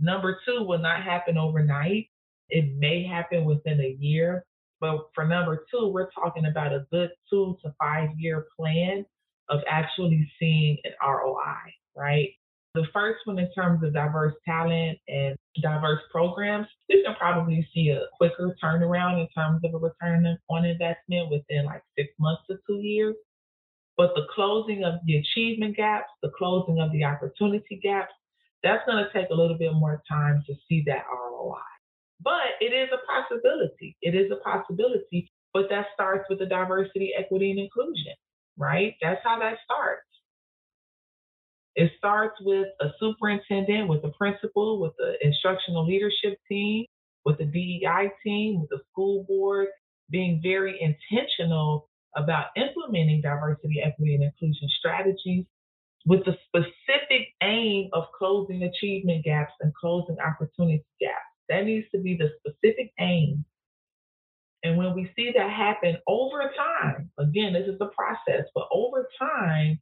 Number 0.01 0.39
two 0.45 0.63
will 0.63 0.79
not 0.79 1.03
happen 1.03 1.37
overnight. 1.37 2.07
It 2.49 2.75
may 2.77 3.03
happen 3.03 3.45
within 3.45 3.79
a 3.79 3.95
year. 3.99 4.45
But 4.79 5.09
for 5.15 5.25
number 5.25 5.65
two, 5.71 5.87
we're 5.87 6.11
talking 6.11 6.45
about 6.45 6.73
a 6.73 6.85
good 6.91 7.11
two 7.29 7.57
to 7.63 7.73
five 7.79 8.09
year 8.17 8.47
plan 8.57 9.05
of 9.49 9.61
actually 9.67 10.29
seeing 10.39 10.77
an 10.83 10.91
ROI, 11.01 11.73
right? 11.95 12.29
The 12.73 12.85
first 12.91 13.19
one, 13.25 13.37
in 13.37 13.51
terms 13.53 13.83
of 13.83 13.93
diverse 13.93 14.33
talent 14.45 14.97
and 15.07 15.35
diverse 15.61 16.01
programs, 16.11 16.67
you 16.89 17.03
can 17.05 17.15
probably 17.15 17.67
see 17.73 17.89
a 17.89 18.01
quicker 18.17 18.55
turnaround 18.61 19.21
in 19.21 19.27
terms 19.29 19.61
of 19.63 19.75
a 19.75 19.77
return 19.77 20.25
on 20.49 20.65
investment 20.65 21.29
within 21.29 21.65
like 21.65 21.83
six 21.95 22.09
months 22.19 22.41
to 22.49 22.57
two 22.67 22.81
years. 22.81 23.15
But 23.95 24.15
the 24.15 24.25
closing 24.33 24.83
of 24.83 24.95
the 25.05 25.17
achievement 25.17 25.77
gaps, 25.77 26.09
the 26.23 26.31
closing 26.35 26.79
of 26.79 26.91
the 26.91 27.03
opportunity 27.03 27.79
gaps, 27.81 28.13
that's 28.63 28.85
going 28.85 29.03
to 29.03 29.11
take 29.13 29.29
a 29.29 29.33
little 29.33 29.57
bit 29.57 29.73
more 29.73 30.01
time 30.09 30.43
to 30.47 30.53
see 30.67 30.83
that 30.87 31.03
ROI. 31.11 31.59
But 32.21 32.55
it 32.61 32.73
is 32.73 32.89
a 32.93 33.05
possibility. 33.05 33.97
It 34.01 34.15
is 34.15 34.31
a 34.31 34.37
possibility. 34.37 35.31
But 35.53 35.69
that 35.69 35.87
starts 35.93 36.25
with 36.29 36.39
the 36.39 36.45
diversity, 36.45 37.11
equity, 37.17 37.51
and 37.51 37.59
inclusion, 37.59 38.13
right? 38.57 38.95
That's 39.01 39.21
how 39.23 39.37
that 39.39 39.57
starts. 39.65 40.07
It 41.75 41.91
starts 41.97 42.35
with 42.41 42.67
a 42.81 42.87
superintendent, 42.99 43.89
with 43.89 44.03
a 44.03 44.11
principal, 44.17 44.79
with 44.79 44.93
the 44.97 45.15
instructional 45.21 45.85
leadership 45.85 46.39
team, 46.49 46.85
with 47.25 47.37
the 47.39 47.45
DEI 47.45 48.11
team, 48.23 48.61
with 48.61 48.69
the 48.69 48.79
school 48.91 49.25
board, 49.27 49.67
being 50.09 50.39
very 50.43 50.79
intentional 50.79 51.89
about 52.15 52.47
implementing 52.55 53.21
diversity, 53.21 53.81
equity, 53.83 54.15
and 54.15 54.23
inclusion 54.23 54.69
strategies 54.77 55.45
with 56.05 56.21
the 56.25 56.35
specific 56.47 57.27
aim 57.41 57.89
of 57.93 58.05
closing 58.17 58.63
achievement 58.63 59.23
gaps 59.23 59.53
and 59.61 59.73
closing 59.73 60.17
opportunity 60.19 60.83
gaps. 60.99 61.15
That 61.49 61.65
needs 61.65 61.87
to 61.93 62.01
be 62.01 62.17
the 62.17 62.29
specific 62.39 62.91
aim. 62.99 63.45
And 64.63 64.77
when 64.77 64.95
we 64.95 65.11
see 65.15 65.31
that 65.35 65.49
happen 65.49 65.97
over 66.07 66.51
time, 66.55 67.11
again, 67.19 67.53
this 67.53 67.67
is 67.67 67.79
a 67.81 67.87
process, 67.87 68.45
but 68.55 68.67
over 68.71 69.09
time, 69.19 69.79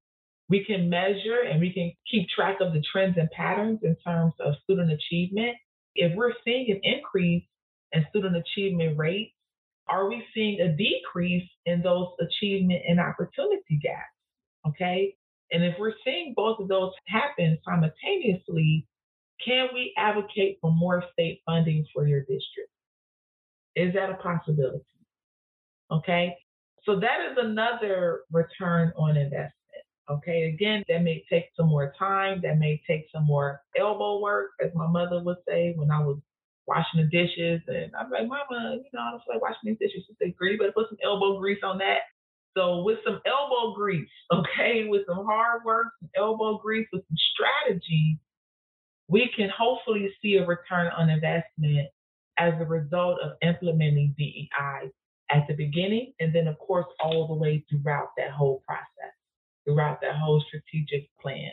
we 0.50 0.66
can 0.66 0.90
measure 0.90 1.42
and 1.50 1.62
we 1.62 1.72
can 1.72 1.92
keep 2.10 2.28
track 2.30 2.58
of 2.60 2.74
the 2.74 2.84
trends 2.92 3.16
and 3.18 3.30
patterns 3.32 3.80
in 3.84 3.96
terms 4.06 4.34
of 4.40 4.56
student 4.64 4.92
achievement. 4.92 5.56
If 5.96 6.16
we're 6.16 6.34
seeing 6.44 6.72
an 6.72 6.82
increase 6.84 7.44
in 7.94 8.06
student 8.10 8.36
achievement 8.36 8.98
rates, 8.98 9.34
are 9.88 10.10
we 10.10 10.24
seeing 10.34 10.60
a 10.62 10.76
decrease 10.76 11.50
in 11.66 11.82
those 11.82 12.08
achievement 12.20 12.82
and 12.88 13.00
opportunity 13.00 13.80
gaps? 13.82 14.12
Okay. 14.68 15.16
And 15.52 15.64
if 15.64 15.76
we're 15.80 15.94
seeing 16.06 16.34
both 16.36 16.60
of 16.60 16.68
those 16.68 16.92
happen 17.08 17.58
simultaneously, 17.66 18.88
can 19.46 19.68
we 19.74 19.94
advocate 19.98 20.58
for 20.62 20.72
more 20.72 21.04
state 21.14 21.42
funding 21.46 21.86
for 21.94 22.08
your 22.08 22.22
district? 22.22 22.70
Is 23.76 23.94
that 23.94 24.10
a 24.10 24.16
possibility? 24.16 24.86
Okay. 25.92 26.36
So 26.86 27.00
that 27.00 27.18
is 27.32 27.38
another 27.38 28.22
return 28.32 28.92
on 28.98 29.18
investment. 29.18 29.54
Okay, 30.10 30.46
again, 30.54 30.84
that 30.90 31.04
may 31.04 31.24
take 31.32 31.46
some 31.56 31.68
more 31.68 31.94
time. 31.98 32.42
That 32.42 32.58
may 32.58 32.82
take 32.88 33.06
some 33.14 33.26
more 33.26 33.62
elbow 33.78 34.20
work, 34.20 34.52
as 34.64 34.72
my 34.76 34.88
mother 34.88 35.22
would 35.24 35.38
say 35.48 35.74
when 35.78 35.92
I 35.92 36.00
was 36.00 36.18
washing 36.68 37.02
the 37.02 37.08
dishes. 37.08 37.62
And 37.68 37.92
I'm 37.96 38.10
like, 38.10 38.28
Mama, 38.28 38.78
you 38.78 38.90
know, 38.94 39.00
I 39.00 39.12
don't 39.12 39.22
feel 39.24 39.36
like 39.36 39.42
washing 39.42 39.60
these 39.64 39.78
dishes. 39.80 40.04
She 40.08 40.16
said, 40.20 40.34
you 40.40 40.58
better 40.58 40.72
put 40.74 40.90
some 40.90 40.98
elbow 41.04 41.40
grease 41.40 41.62
on 41.64 41.78
that. 41.78 42.00
So 42.56 42.84
with 42.84 43.00
some 43.06 43.22
elbow 43.26 43.74
grease, 43.74 44.10
okay, 44.34 44.86
with 44.88 45.04
some 45.08 45.26
hard 45.26 45.64
work, 45.64 45.88
some 46.00 46.10
elbow 46.18 46.58
grease, 46.58 46.88
with 46.92 47.04
some 47.08 47.18
strategy, 47.34 48.20
we 49.08 49.30
can 49.36 49.50
hopefully 49.58 50.12
see 50.22 50.36
a 50.36 50.46
return 50.46 50.92
on 50.98 51.10
investment 51.10 51.90
as 52.38 52.54
a 52.60 52.66
result 52.66 53.20
of 53.22 53.34
implementing 53.42 54.16
DEI 54.18 54.92
at 55.30 55.48
the 55.48 55.54
beginning 55.54 56.14
and 56.20 56.36
then 56.36 56.48
of 56.48 56.60
course 56.60 56.86
all 57.02 57.28
the 57.28 57.34
way 57.34 57.64
throughout 57.70 58.10
that 58.18 58.32
whole 58.32 58.62
process 58.68 59.14
throughout 59.66 60.02
that 60.02 60.16
whole 60.16 60.44
strategic 60.48 61.10
plan. 61.22 61.52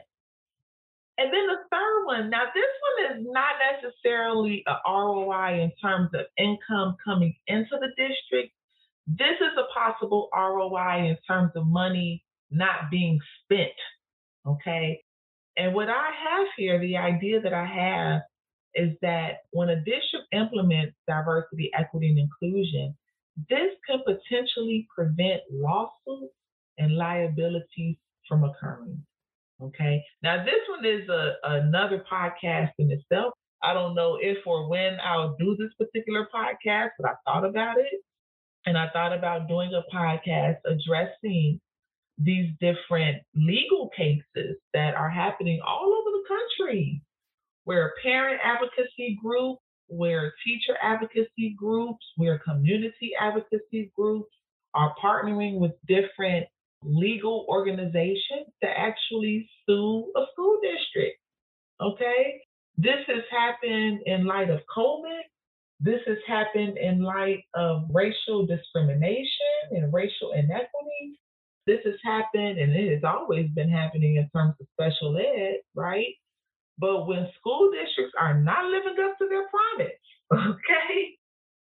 And 1.18 1.32
then 1.32 1.46
the 1.48 1.58
third 1.70 2.04
one, 2.06 2.30
now 2.30 2.44
this 2.54 2.64
one 2.86 3.18
is 3.18 3.26
not 3.28 3.54
necessarily 3.72 4.62
a 4.66 4.76
ROI 4.88 5.62
in 5.62 5.72
terms 5.82 6.10
of 6.14 6.26
income 6.38 6.96
coming 7.04 7.34
into 7.48 7.70
the 7.72 7.88
district. 7.96 8.54
This 9.08 9.40
is 9.40 9.56
a 9.58 9.72
possible 9.72 10.28
ROI 10.34 11.08
in 11.08 11.16
terms 11.26 11.52
of 11.56 11.66
money 11.66 12.22
not 12.50 12.90
being 12.90 13.18
spent. 13.42 13.72
Okay. 14.46 15.02
And 15.56 15.74
what 15.74 15.88
I 15.88 16.10
have 16.28 16.46
here, 16.56 16.78
the 16.78 16.96
idea 16.98 17.40
that 17.40 17.54
I 17.54 17.66
have 17.66 18.20
is 18.74 18.96
that 19.02 19.38
when 19.50 19.70
a 19.70 19.76
district 19.76 20.26
implements 20.32 20.94
diversity, 21.06 21.70
equity, 21.76 22.10
and 22.10 22.18
inclusion, 22.18 22.94
this 23.48 23.70
could 23.88 24.00
potentially 24.04 24.86
prevent 24.94 25.40
lawsuits 25.50 26.34
and 26.76 26.96
liabilities 26.96 27.96
from 28.28 28.44
occurring. 28.44 29.02
Okay. 29.60 30.04
Now, 30.22 30.44
this 30.44 30.60
one 30.68 30.84
is 30.84 31.08
a, 31.08 31.34
another 31.44 32.04
podcast 32.10 32.70
in 32.78 32.90
itself. 32.90 33.32
I 33.62 33.72
don't 33.72 33.94
know 33.94 34.18
if 34.20 34.38
or 34.46 34.68
when 34.68 34.98
I'll 35.02 35.34
do 35.38 35.56
this 35.56 35.72
particular 35.78 36.28
podcast, 36.32 36.90
but 36.98 37.10
I 37.10 37.14
thought 37.24 37.44
about 37.44 37.78
it. 37.78 38.00
And 38.68 38.76
I 38.76 38.90
thought 38.90 39.14
about 39.16 39.48
doing 39.48 39.72
a 39.72 39.96
podcast 39.96 40.58
addressing 40.66 41.58
these 42.18 42.50
different 42.60 43.22
legal 43.34 43.88
cases 43.96 44.58
that 44.74 44.94
are 44.94 45.08
happening 45.08 45.58
all 45.66 45.86
over 45.86 46.10
the 46.10 46.24
country, 46.28 47.00
where 47.64 47.94
parent 48.02 48.38
advocacy 48.44 49.18
groups, 49.22 49.62
where 49.86 50.34
teacher 50.44 50.76
advocacy 50.82 51.56
groups, 51.56 52.04
where 52.16 52.40
community 52.40 53.12
advocacy 53.18 53.90
groups 53.96 54.28
are 54.74 54.94
partnering 55.02 55.58
with 55.60 55.72
different 55.86 56.46
legal 56.82 57.46
organizations 57.48 58.48
to 58.62 58.68
actually 58.68 59.48
sue 59.64 60.12
a 60.14 60.24
school 60.34 60.58
district. 60.62 61.18
Okay? 61.80 62.42
This 62.76 63.00
has 63.06 63.22
happened 63.30 64.00
in 64.04 64.26
light 64.26 64.50
of 64.50 64.60
COVID. 64.76 65.22
This 65.80 66.00
has 66.06 66.18
happened 66.26 66.76
in 66.76 67.02
light 67.02 67.44
of 67.54 67.84
racial 67.90 68.46
discrimination 68.46 69.70
and 69.70 69.92
racial 69.92 70.32
inequity. 70.32 71.18
This 71.66 71.80
has 71.84 71.94
happened, 72.02 72.58
and 72.58 72.74
it 72.74 72.94
has 72.94 73.04
always 73.04 73.48
been 73.50 73.70
happening 73.70 74.16
in 74.16 74.28
terms 74.30 74.54
of 74.60 74.66
special 74.72 75.16
ed, 75.16 75.58
right? 75.74 76.14
But 76.78 77.06
when 77.06 77.28
school 77.38 77.70
districts 77.70 78.14
are 78.18 78.34
not 78.34 78.64
living 78.64 78.96
up 79.04 79.18
to 79.18 79.28
their 79.28 79.46
promise, 79.48 80.00
okay? 80.32 81.16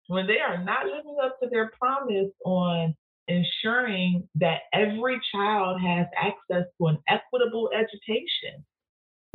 When 0.07 0.27
they 0.27 0.39
are 0.39 0.63
not 0.63 0.85
living 0.85 1.17
up 1.23 1.39
to 1.41 1.49
their 1.49 1.71
promise 1.79 2.31
on 2.45 2.95
ensuring 3.27 4.27
that 4.35 4.61
every 4.73 5.19
child 5.33 5.81
has 5.81 6.05
access 6.15 6.65
to 6.77 6.87
an 6.87 6.99
equitable 7.07 7.71
education. 7.73 8.63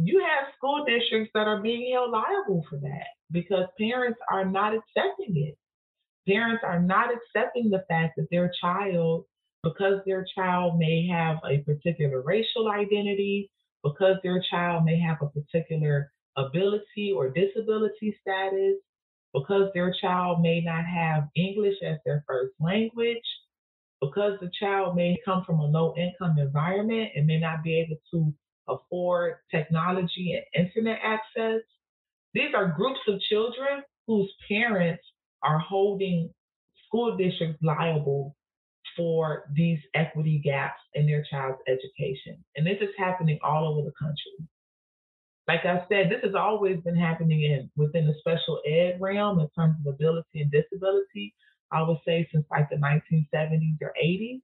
You 0.00 0.20
have 0.20 0.54
school 0.56 0.84
districts 0.84 1.32
that 1.34 1.48
are 1.48 1.60
being 1.60 1.92
held 1.92 2.12
liable 2.12 2.64
for 2.70 2.78
that 2.78 3.08
because 3.30 3.64
parents 3.78 4.18
are 4.30 4.44
not 4.44 4.74
accepting 4.74 5.36
it. 5.36 5.56
Parents 6.30 6.62
are 6.64 6.80
not 6.80 7.08
accepting 7.10 7.70
the 7.70 7.84
fact 7.88 8.14
that 8.16 8.28
their 8.30 8.50
child, 8.60 9.24
because 9.62 10.00
their 10.06 10.26
child 10.34 10.78
may 10.78 11.06
have 11.06 11.38
a 11.48 11.58
particular 11.58 12.22
racial 12.22 12.70
identity, 12.70 13.50
because 13.82 14.16
their 14.22 14.42
child 14.50 14.84
may 14.84 15.00
have 15.00 15.18
a 15.22 15.28
particular 15.28 16.12
ability 16.36 17.12
or 17.14 17.30
disability 17.30 18.16
status, 18.20 18.76
because 19.32 19.70
their 19.74 19.94
child 20.00 20.40
may 20.40 20.60
not 20.60 20.84
have 20.84 21.28
English 21.36 21.76
as 21.84 21.98
their 22.04 22.24
first 22.26 22.52
language, 22.60 23.18
because 24.00 24.38
the 24.40 24.50
child 24.58 24.96
may 24.96 25.16
come 25.24 25.44
from 25.44 25.60
a 25.60 25.66
low 25.66 25.94
income 25.96 26.36
environment 26.38 27.10
and 27.14 27.26
may 27.26 27.38
not 27.38 27.62
be 27.62 27.78
able 27.78 27.96
to 28.12 28.32
afford 28.68 29.34
technology 29.50 30.38
and 30.54 30.66
internet 30.66 30.98
access. 31.02 31.60
These 32.34 32.54
are 32.54 32.74
groups 32.76 33.00
of 33.08 33.20
children 33.20 33.82
whose 34.06 34.32
parents 34.48 35.02
are 35.42 35.58
holding 35.58 36.32
school 36.86 37.16
districts 37.16 37.62
liable 37.62 38.36
for 38.96 39.44
these 39.54 39.78
equity 39.94 40.40
gaps 40.44 40.80
in 40.94 41.06
their 41.06 41.24
child's 41.30 41.58
education. 41.68 42.42
And 42.56 42.66
this 42.66 42.78
is 42.80 42.94
happening 42.98 43.38
all 43.42 43.66
over 43.66 43.82
the 43.82 43.92
country. 43.98 44.48
Like 45.48 45.64
I 45.64 45.84
said, 45.88 46.10
this 46.10 46.22
has 46.22 46.34
always 46.34 46.80
been 46.80 46.96
happening 46.96 47.42
in 47.42 47.70
within 47.76 48.06
the 48.06 48.14
special 48.20 48.60
ed 48.66 48.98
realm 49.00 49.40
in 49.40 49.48
terms 49.56 49.76
of 49.84 49.94
ability 49.94 50.42
and 50.42 50.50
disability, 50.50 51.34
I 51.72 51.82
would 51.82 51.98
say 52.06 52.28
since 52.32 52.46
like 52.50 52.68
the 52.70 52.76
1970s 52.76 53.78
or 53.82 53.92
80s, 54.00 54.40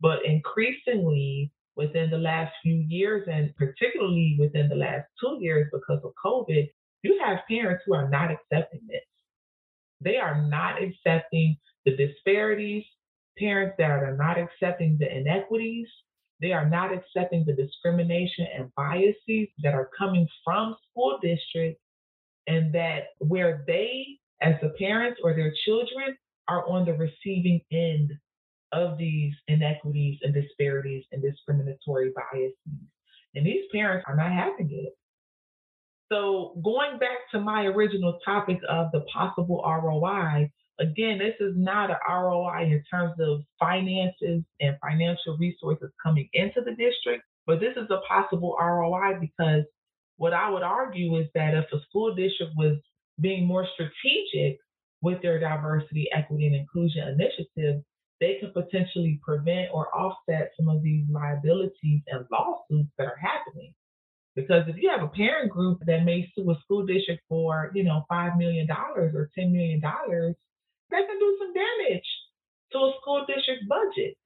but 0.00 0.24
increasingly 0.24 1.50
within 1.76 2.10
the 2.10 2.18
last 2.18 2.52
few 2.62 2.84
years, 2.86 3.26
and 3.30 3.54
particularly 3.56 4.36
within 4.38 4.68
the 4.68 4.76
last 4.76 5.06
two 5.20 5.38
years 5.40 5.68
because 5.72 6.00
of 6.04 6.12
COVID, 6.24 6.68
you 7.04 7.20
have 7.22 7.38
parents 7.48 7.84
who 7.86 7.94
are 7.94 8.08
not 8.08 8.30
accepting 8.30 8.80
this. 8.88 9.02
They 10.00 10.16
are 10.16 10.42
not 10.48 10.82
accepting 10.82 11.56
the 11.84 11.96
disparities, 11.96 12.84
parents 13.38 13.76
that 13.78 13.90
are 13.90 14.16
not 14.16 14.38
accepting 14.38 14.96
the 14.98 15.14
inequities, 15.14 15.88
they 16.40 16.52
are 16.52 16.68
not 16.68 16.92
accepting 16.92 17.44
the 17.46 17.54
discrimination 17.54 18.46
and 18.56 18.74
biases 18.74 19.48
that 19.62 19.74
are 19.74 19.90
coming 19.96 20.26
from 20.44 20.76
school 20.90 21.18
districts, 21.22 21.80
and 22.46 22.74
that 22.74 23.04
where 23.18 23.64
they, 23.66 24.04
as 24.42 24.54
the 24.60 24.70
parents 24.70 25.20
or 25.22 25.34
their 25.34 25.52
children, 25.64 26.16
are 26.48 26.68
on 26.68 26.84
the 26.84 26.94
receiving 26.94 27.60
end 27.70 28.12
of 28.72 28.98
these 28.98 29.32
inequities 29.48 30.18
and 30.22 30.34
disparities 30.34 31.04
and 31.12 31.22
discriminatory 31.22 32.12
biases. 32.14 32.54
And 33.34 33.46
these 33.46 33.64
parents 33.72 34.04
are 34.08 34.16
not 34.16 34.32
having 34.32 34.68
it. 34.70 34.94
So, 36.12 36.60
going 36.62 36.98
back 36.98 37.18
to 37.32 37.40
my 37.40 37.64
original 37.64 38.18
topic 38.24 38.58
of 38.68 38.92
the 38.92 39.00
possible 39.12 39.62
ROI, 39.64 40.50
again, 40.78 41.18
this 41.18 41.34
is 41.40 41.54
not 41.56 41.90
an 41.90 41.96
ROI 42.08 42.64
in 42.64 42.82
terms 42.90 43.14
of 43.20 43.40
finances 43.58 44.42
and 44.60 44.76
financial 44.82 45.36
resources 45.38 45.90
coming 46.02 46.28
into 46.32 46.60
the 46.60 46.72
district, 46.72 47.24
but 47.46 47.60
this 47.60 47.76
is 47.76 47.90
a 47.90 48.00
possible 48.06 48.56
ROI 48.60 49.18
because 49.20 49.64
what 50.16 50.32
I 50.32 50.50
would 50.50 50.62
argue 50.62 51.18
is 51.18 51.26
that 51.34 51.54
if 51.54 51.64
a 51.72 51.80
school 51.88 52.14
district 52.14 52.52
was 52.56 52.76
being 53.20 53.46
more 53.46 53.66
strategic 53.74 54.58
with 55.02 55.20
their 55.22 55.38
diversity, 55.38 56.08
equity, 56.12 56.46
and 56.46 56.56
inclusion 56.56 57.08
initiative, 57.08 57.82
they 58.20 58.38
could 58.40 58.54
potentially 58.54 59.20
prevent 59.22 59.68
or 59.72 59.94
offset 59.94 60.52
some 60.56 60.68
of 60.68 60.82
these 60.82 61.04
liabilities 61.10 62.00
and 62.06 62.24
lawsuits 62.30 62.88
that 62.98 63.06
are 63.06 63.18
happening. 63.20 63.74
Because 64.34 64.64
if 64.66 64.76
you 64.76 64.90
have 64.90 65.02
a 65.02 65.08
parent 65.08 65.50
group 65.50 65.78
that 65.86 66.04
may 66.04 66.30
sue 66.34 66.50
a 66.50 66.58
school 66.64 66.84
district 66.84 67.22
for, 67.28 67.70
you 67.74 67.84
know, 67.84 68.04
$5 68.10 68.36
million 68.36 68.68
or 68.70 69.30
$10 69.38 69.52
million, 69.52 69.80
that 69.80 71.06
can 71.06 71.18
do 71.18 71.36
some 71.38 71.52
damage 71.54 72.08
to 72.72 72.78
a 72.78 72.92
school 73.00 73.24
district 73.26 73.68
budget. 73.68 74.16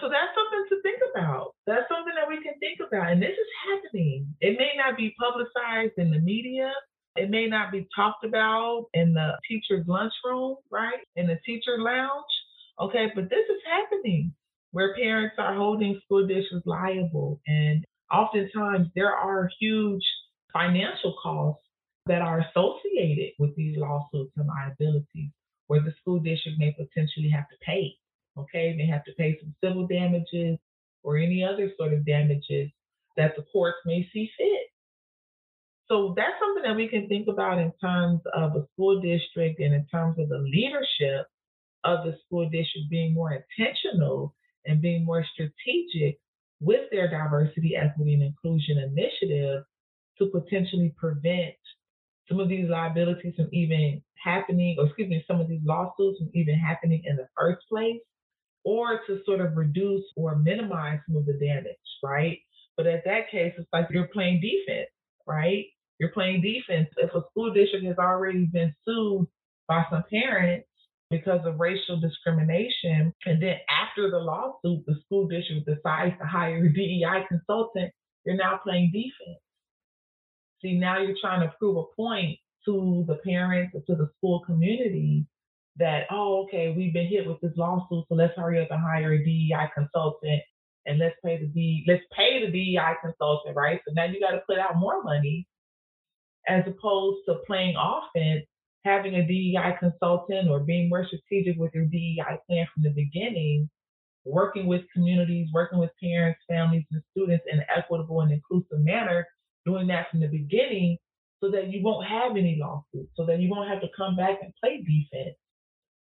So 0.00 0.08
that's 0.08 0.34
something 0.34 0.64
to 0.70 0.82
think 0.82 0.98
about. 1.14 1.54
That's 1.66 1.86
something 1.88 2.14
that 2.16 2.28
we 2.28 2.42
can 2.42 2.58
think 2.58 2.80
about. 2.80 3.12
And 3.12 3.22
this 3.22 3.30
is 3.30 3.50
happening. 3.68 4.26
It 4.40 4.58
may 4.58 4.72
not 4.76 4.96
be 4.96 5.14
publicized 5.20 5.94
in 5.98 6.10
the 6.10 6.18
media. 6.18 6.72
It 7.14 7.30
may 7.30 7.46
not 7.46 7.70
be 7.70 7.86
talked 7.94 8.24
about 8.24 8.86
in 8.94 9.12
the 9.12 9.38
teacher's 9.46 9.86
lunchroom, 9.86 10.56
right? 10.70 10.98
In 11.14 11.26
the 11.26 11.38
teacher 11.44 11.78
lounge. 11.78 12.32
Okay, 12.80 13.12
but 13.14 13.28
this 13.28 13.44
is 13.48 13.60
happening 13.68 14.34
where 14.72 14.96
parents 14.96 15.36
are 15.38 15.54
holding 15.54 16.00
school 16.04 16.26
districts 16.26 16.66
liable. 16.66 17.40
And 17.46 17.84
oftentimes 18.12 18.88
there 18.94 19.14
are 19.14 19.50
huge 19.58 20.04
financial 20.52 21.14
costs 21.22 21.62
that 22.06 22.20
are 22.20 22.40
associated 22.40 23.32
with 23.38 23.54
these 23.56 23.76
lawsuits 23.76 24.32
and 24.36 24.46
liabilities 24.46 25.30
where 25.68 25.80
the 25.80 25.94
school 26.00 26.18
district 26.18 26.58
may 26.58 26.72
potentially 26.72 27.30
have 27.30 27.48
to 27.48 27.56
pay. 27.62 27.94
Okay, 28.38 28.76
they 28.76 28.86
have 28.86 29.04
to 29.04 29.12
pay 29.18 29.38
some 29.40 29.54
civil 29.62 29.86
damages 29.86 30.58
or 31.02 31.16
any 31.16 31.44
other 31.44 31.70
sort 31.76 31.92
of 31.92 32.04
damages 32.06 32.70
that 33.16 33.34
the 33.36 33.44
courts 33.52 33.78
may 33.84 34.08
see 34.12 34.30
fit. 34.36 34.68
So 35.88 36.14
that's 36.16 36.32
something 36.40 36.62
that 36.62 36.76
we 36.76 36.88
can 36.88 37.08
think 37.08 37.28
about 37.28 37.58
in 37.58 37.72
terms 37.80 38.20
of 38.34 38.56
a 38.56 38.66
school 38.72 39.00
district 39.00 39.60
and 39.60 39.74
in 39.74 39.86
terms 39.86 40.18
of 40.18 40.28
the 40.28 40.38
leadership 40.38 41.26
of 41.84 42.04
the 42.04 42.16
school 42.24 42.44
district 42.44 42.88
being 42.88 43.12
more 43.12 43.32
intentional 43.32 44.34
and 44.64 44.80
being 44.80 45.04
more 45.04 45.24
strategic 45.34 46.18
with 46.62 46.88
their 46.90 47.10
diversity, 47.10 47.76
equity, 47.76 48.14
and 48.14 48.22
inclusion 48.22 48.78
initiative 48.78 49.64
to 50.18 50.26
potentially 50.26 50.94
prevent 50.96 51.54
some 52.28 52.38
of 52.38 52.48
these 52.48 52.68
liabilities 52.68 53.34
from 53.36 53.48
even 53.52 54.00
happening, 54.22 54.76
or 54.78 54.86
excuse 54.86 55.08
me, 55.08 55.24
some 55.26 55.40
of 55.40 55.48
these 55.48 55.60
lawsuits 55.64 56.18
from 56.18 56.30
even 56.34 56.54
happening 56.54 57.02
in 57.04 57.16
the 57.16 57.26
first 57.36 57.60
place, 57.68 58.00
or 58.64 59.00
to 59.06 59.20
sort 59.26 59.40
of 59.40 59.56
reduce 59.56 60.04
or 60.16 60.36
minimize 60.36 61.00
some 61.06 61.16
of 61.16 61.26
the 61.26 61.32
damage, 61.34 61.76
right? 62.02 62.38
But 62.76 62.86
at 62.86 63.04
that 63.04 63.30
case, 63.30 63.52
it's 63.58 63.68
like 63.72 63.88
you're 63.90 64.08
playing 64.08 64.40
defense, 64.40 64.88
right? 65.26 65.64
You're 65.98 66.10
playing 66.10 66.42
defense. 66.42 66.88
If 66.96 67.10
a 67.14 67.22
school 67.30 67.52
district 67.52 67.84
has 67.86 67.98
already 67.98 68.46
been 68.46 68.72
sued 68.84 69.26
by 69.66 69.84
some 69.90 70.04
parents 70.10 70.68
because 71.12 71.46
of 71.46 71.60
racial 71.60 72.00
discrimination, 72.00 73.14
and 73.26 73.40
then 73.40 73.56
after 73.70 74.10
the 74.10 74.18
lawsuit, 74.18 74.84
the 74.86 74.96
school 75.04 75.28
district 75.28 75.66
decides 75.66 76.18
to 76.18 76.26
hire 76.26 76.64
a 76.64 76.72
DEI 76.72 77.24
consultant, 77.28 77.92
you're 78.24 78.36
now 78.36 78.58
playing 78.64 78.90
defense. 78.92 79.38
See, 80.60 80.74
now 80.74 81.00
you're 81.00 81.16
trying 81.20 81.42
to 81.42 81.54
prove 81.58 81.76
a 81.76 81.94
point 81.94 82.38
to 82.64 83.04
the 83.06 83.16
parents 83.24 83.74
or 83.74 83.82
to 83.82 83.94
the 83.94 84.10
school 84.16 84.40
community 84.44 85.26
that, 85.76 86.06
oh, 86.10 86.44
okay, 86.44 86.74
we've 86.76 86.92
been 86.92 87.06
hit 87.06 87.26
with 87.26 87.40
this 87.40 87.52
lawsuit, 87.56 88.04
so 88.08 88.14
let's 88.14 88.36
hurry 88.36 88.60
up 88.60 88.70
and 88.70 88.80
hire 88.80 89.12
a 89.12 89.24
DEI 89.24 89.70
consultant 89.74 90.42
and 90.86 90.98
let's 90.98 91.14
pay 91.24 91.38
the 91.38 91.46
D 91.46 91.84
let's 91.86 92.02
pay 92.12 92.44
the 92.44 92.50
DEI 92.50 92.94
consultant, 93.02 93.56
right? 93.56 93.80
So 93.86 93.92
now 93.94 94.04
you 94.04 94.20
got 94.20 94.32
to 94.32 94.42
put 94.48 94.58
out 94.58 94.76
more 94.76 95.02
money 95.02 95.46
as 96.48 96.64
opposed 96.66 97.20
to 97.28 97.36
playing 97.46 97.76
offense, 97.76 98.44
having 98.84 99.14
a 99.14 99.26
DEI 99.26 99.76
consultant 99.78 100.48
or 100.48 100.60
being 100.60 100.88
more 100.88 101.06
strategic 101.06 101.56
with 101.58 101.72
your 101.74 101.84
DEI 101.86 102.38
plan 102.48 102.66
from 102.74 102.82
the 102.82 102.90
beginning, 102.90 103.68
working 104.24 104.66
with 104.66 104.82
communities, 104.92 105.48
working 105.52 105.78
with 105.78 105.90
parents, 106.02 106.40
families, 106.48 106.84
and 106.90 107.02
students 107.10 107.44
in 107.50 107.58
an 107.58 107.66
equitable 107.74 108.20
and 108.20 108.32
inclusive 108.32 108.80
manner 108.80 109.26
doing 109.64 109.86
that 109.86 110.10
from 110.10 110.20
the 110.20 110.26
beginning 110.26 110.98
so 111.40 111.50
that 111.50 111.68
you 111.68 111.82
won't 111.82 112.06
have 112.06 112.32
any 112.32 112.58
lawsuits, 112.60 113.10
so 113.16 113.26
that 113.26 113.40
you 113.40 113.48
won't 113.50 113.68
have 113.68 113.80
to 113.80 113.88
come 113.96 114.16
back 114.16 114.38
and 114.42 114.52
play 114.62 114.78
defense 114.78 115.36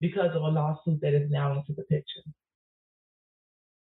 because 0.01 0.31
of 0.35 0.43
a 0.43 0.49
lawsuit 0.49 1.01
that 1.01 1.15
is 1.15 1.31
now 1.31 1.53
into 1.53 1.73
the 1.75 1.83
picture. 1.85 2.23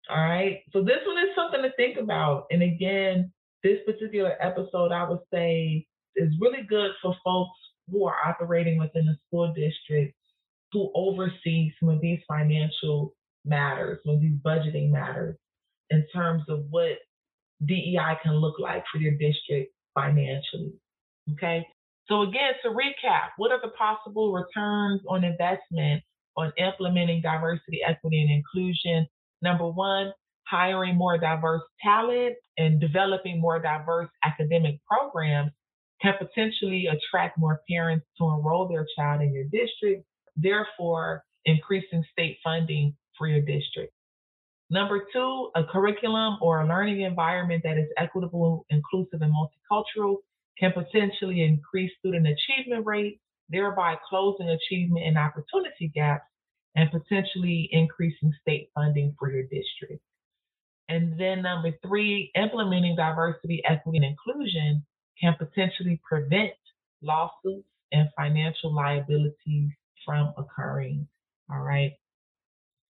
All 0.09 0.17
right. 0.17 0.59
So 0.73 0.83
this 0.83 0.97
one 1.05 1.17
is 1.17 1.35
something 1.35 1.61
to 1.61 1.71
think 1.77 1.97
about. 1.97 2.45
And 2.51 2.61
again, 2.61 3.31
this 3.63 3.79
particular 3.85 4.35
episode, 4.41 4.91
I 4.91 5.07
would 5.07 5.21
say, 5.33 5.85
is 6.15 6.33
really 6.39 6.63
good 6.67 6.91
for 7.01 7.15
folks 7.23 7.57
who 7.91 8.05
are 8.05 8.15
operating 8.25 8.79
within 8.79 9.05
the 9.05 9.17
school 9.27 9.53
district 9.53 10.15
who 10.71 10.91
oversee 10.95 11.71
some 11.79 11.89
of 11.89 12.01
these 12.01 12.19
financial 12.27 13.13
matters, 13.45 13.99
some 14.05 14.15
of 14.15 14.21
these 14.21 14.37
budgeting 14.45 14.89
matters 14.89 15.35
in 15.89 16.05
terms 16.13 16.43
of 16.47 16.63
what 16.69 16.97
DEI 17.65 18.17
can 18.23 18.35
look 18.35 18.59
like 18.59 18.83
for 18.91 18.99
your 18.99 19.13
district 19.13 19.73
financially. 19.93 20.73
Okay. 21.33 21.65
So 22.07 22.21
again, 22.23 22.53
to 22.63 22.69
recap, 22.69 23.29
what 23.37 23.51
are 23.51 23.61
the 23.61 23.71
possible 23.77 24.33
returns 24.33 25.01
on 25.07 25.23
investment 25.23 26.01
on 26.37 26.51
implementing 26.57 27.21
diversity, 27.21 27.81
equity, 27.85 28.21
and 28.21 28.31
inclusion? 28.31 29.07
Number 29.41 29.69
one, 29.69 30.13
hiring 30.47 30.95
more 30.95 31.17
diverse 31.17 31.61
talent 31.83 32.35
and 32.57 32.79
developing 32.79 33.39
more 33.39 33.61
diverse 33.61 34.09
academic 34.23 34.79
programs 34.89 35.51
can 36.01 36.13
potentially 36.17 36.87
attract 36.87 37.37
more 37.37 37.61
parents 37.69 38.05
to 38.17 38.23
enroll 38.25 38.67
their 38.67 38.87
child 38.97 39.21
in 39.21 39.33
your 39.33 39.45
district, 39.45 40.03
therefore 40.35 41.23
increasing 41.45 42.03
state 42.11 42.37
funding 42.43 42.95
for 43.17 43.27
your 43.27 43.41
district. 43.41 43.93
Number 44.69 45.05
two, 45.11 45.51
a 45.55 45.63
curriculum 45.65 46.37
or 46.41 46.61
a 46.61 46.67
learning 46.67 47.01
environment 47.01 47.61
that 47.65 47.77
is 47.77 47.89
equitable, 47.97 48.65
inclusive, 48.69 49.21
and 49.21 49.33
multicultural 49.33 50.17
can 50.57 50.71
potentially 50.71 51.41
increase 51.41 51.91
student 51.99 52.25
achievement 52.25 52.85
rates, 52.85 53.19
thereby 53.49 53.95
closing 54.07 54.49
achievement 54.49 55.05
and 55.05 55.17
opportunity 55.17 55.91
gaps 55.93 56.23
and 56.75 56.89
potentially 56.89 57.67
increasing 57.71 58.33
state 58.41 58.69
funding 58.73 59.13
for 59.19 59.29
your 59.29 59.43
district. 59.43 60.01
And 60.87 61.19
then 61.19 61.41
number 61.41 61.71
three, 61.85 62.31
implementing 62.35 62.95
diversity, 62.95 63.61
equity, 63.67 63.97
and 63.97 64.05
inclusion 64.05 64.85
can 65.19 65.35
potentially 65.37 65.99
prevent 66.07 66.53
lawsuits 67.01 67.67
and 67.91 68.09
financial 68.15 68.73
liabilities 68.73 69.71
from 70.05 70.33
occurring. 70.37 71.07
All 71.51 71.61
right. 71.61 71.91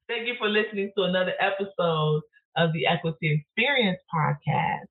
Thank 0.08 0.26
you 0.26 0.34
for 0.38 0.48
listening 0.48 0.90
to 0.96 1.04
another 1.04 1.34
episode 1.38 2.22
of 2.56 2.72
the 2.72 2.86
Equity 2.86 3.44
Experience 3.44 3.98
podcast. 4.12 4.86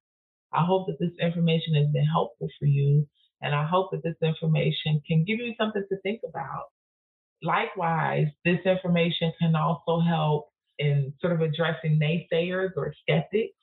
I 0.54 0.64
hope 0.66 0.88
that 0.88 1.00
this 1.00 1.12
information 1.20 1.76
has 1.76 1.88
been 1.92 2.06
helpful 2.06 2.48
for 2.60 2.66
you, 2.66 3.08
and 3.42 3.54
I 3.54 3.66
hope 3.66 3.92
that 3.92 4.04
this 4.04 4.16
information 4.22 5.02
can 5.08 5.26
give 5.26 5.40
you 5.40 5.54
something 5.58 5.84
to 5.90 6.02
think 6.02 6.22
about. 6.28 6.66
Likewise, 7.44 8.28
this 8.46 8.60
information 8.66 9.34
can 9.40 9.56
also 9.56 10.00
help 10.00 10.50
in 10.80 11.14
sort 11.20 11.34
of 11.34 11.42
addressing 11.42 12.00
naysayers 12.00 12.72
or 12.78 12.94
skeptics 13.02 13.54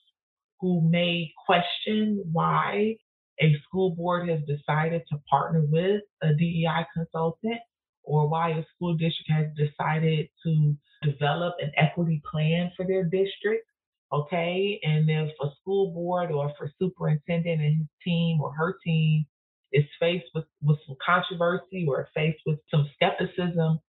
who 0.61 0.81
may 0.89 1.33
question 1.47 2.23
why 2.33 2.97
a 3.41 3.55
school 3.67 3.95
board 3.95 4.29
has 4.29 4.41
decided 4.47 5.03
to 5.11 5.19
partner 5.29 5.63
with 5.69 6.03
a 6.23 6.35
DEI 6.35 6.87
consultant 6.95 7.61
or 8.05 8.29
why 8.29 8.51
a 8.51 8.65
school 8.75 8.95
district 8.95 9.31
has 9.31 9.47
decided 9.57 10.29
to 10.45 10.77
develop 11.03 11.55
an 11.61 11.73
equity 11.77 12.23
plan 12.31 12.71
for 12.77 12.87
their 12.87 13.05
district. 13.05 13.67
Okay. 14.13 14.79
And 14.83 15.09
if 15.11 15.31
a 15.43 15.49
school 15.61 15.93
board 15.93 16.31
or 16.31 16.53
for 16.57 16.71
superintendent 16.81 17.61
and 17.61 17.79
his 17.79 17.87
team 18.05 18.41
or 18.41 18.53
her 18.55 18.77
team 18.85 19.27
is 19.73 19.85
faced 19.99 20.27
with, 20.35 20.45
with 20.63 20.79
some 20.87 20.97
controversy 21.05 21.87
or 21.89 22.09
faced 22.15 22.41
with 22.47 22.61
some 22.71 22.89
skepticism 22.95 23.81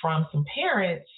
from 0.00 0.26
some 0.30 0.44
parents, 0.54 1.08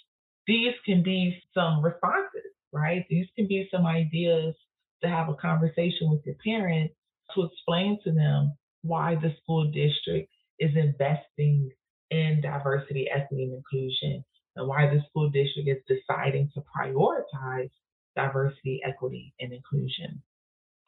these 0.46 0.74
can 0.86 1.02
be 1.02 1.42
some 1.52 1.82
responses, 1.82 2.52
right? 2.72 3.04
These 3.10 3.26
can 3.36 3.46
be 3.46 3.68
some 3.70 3.84
ideas 3.84 4.54
to 5.02 5.08
have 5.08 5.28
a 5.28 5.34
conversation 5.34 6.10
with 6.10 6.20
your 6.24 6.36
parents 6.44 6.94
to 7.34 7.44
explain 7.44 7.98
to 8.04 8.12
them 8.12 8.56
why 8.82 9.14
the 9.14 9.34
school 9.42 9.70
district 9.70 10.30
is 10.58 10.70
investing 10.76 11.70
in 12.10 12.40
diversity, 12.42 13.08
equity, 13.14 13.44
and 13.44 13.54
inclusion, 13.54 14.24
and 14.56 14.68
why 14.68 14.86
the 14.86 15.02
school 15.08 15.30
district 15.30 15.68
is 15.68 15.78
deciding 15.88 16.50
to 16.54 16.62
prioritize 16.76 17.70
diversity, 18.14 18.80
equity, 18.84 19.34
and 19.40 19.52
inclusion. 19.52 20.22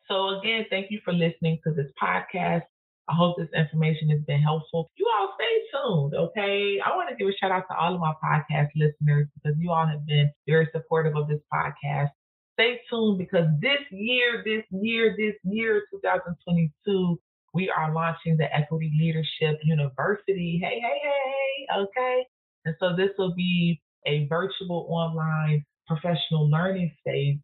So, 0.08 0.38
again, 0.38 0.66
thank 0.70 0.90
you 0.90 1.00
for 1.04 1.12
listening 1.12 1.58
to 1.64 1.72
this 1.72 1.90
podcast. 2.00 2.62
I 3.08 3.14
hope 3.14 3.36
this 3.38 3.48
information 3.54 4.10
has 4.10 4.20
been 4.26 4.40
helpful. 4.40 4.90
You 4.96 5.08
all 5.18 5.34
stay 5.34 5.62
tuned, 5.72 6.14
okay? 6.14 6.78
I 6.84 6.94
want 6.94 7.08
to 7.08 7.16
give 7.16 7.28
a 7.28 7.36
shout 7.38 7.52
out 7.52 7.64
to 7.70 7.76
all 7.76 7.94
of 7.94 8.00
my 8.00 8.14
podcast 8.22 8.68
listeners 8.74 9.28
because 9.34 9.56
you 9.58 9.70
all 9.70 9.86
have 9.86 10.04
been 10.06 10.30
very 10.46 10.68
supportive 10.72 11.16
of 11.16 11.28
this 11.28 11.40
podcast. 11.52 12.10
Stay 12.58 12.80
tuned 12.88 13.18
because 13.18 13.46
this 13.60 13.80
year, 13.90 14.42
this 14.42 14.64
year, 14.70 15.14
this 15.18 15.34
year, 15.44 15.82
2022, 15.92 17.20
we 17.52 17.68
are 17.68 17.92
launching 17.92 18.38
the 18.38 18.46
Equity 18.54 18.90
Leadership 18.98 19.60
University. 19.62 20.58
Hey, 20.62 20.80
hey, 20.80 21.00
hey, 21.02 21.80
okay? 21.82 22.26
And 22.64 22.74
so 22.80 22.96
this 22.96 23.10
will 23.18 23.34
be 23.34 23.82
a 24.06 24.26
virtual 24.28 24.86
online 24.88 25.66
professional 25.86 26.48
learning 26.50 26.92
space 27.00 27.36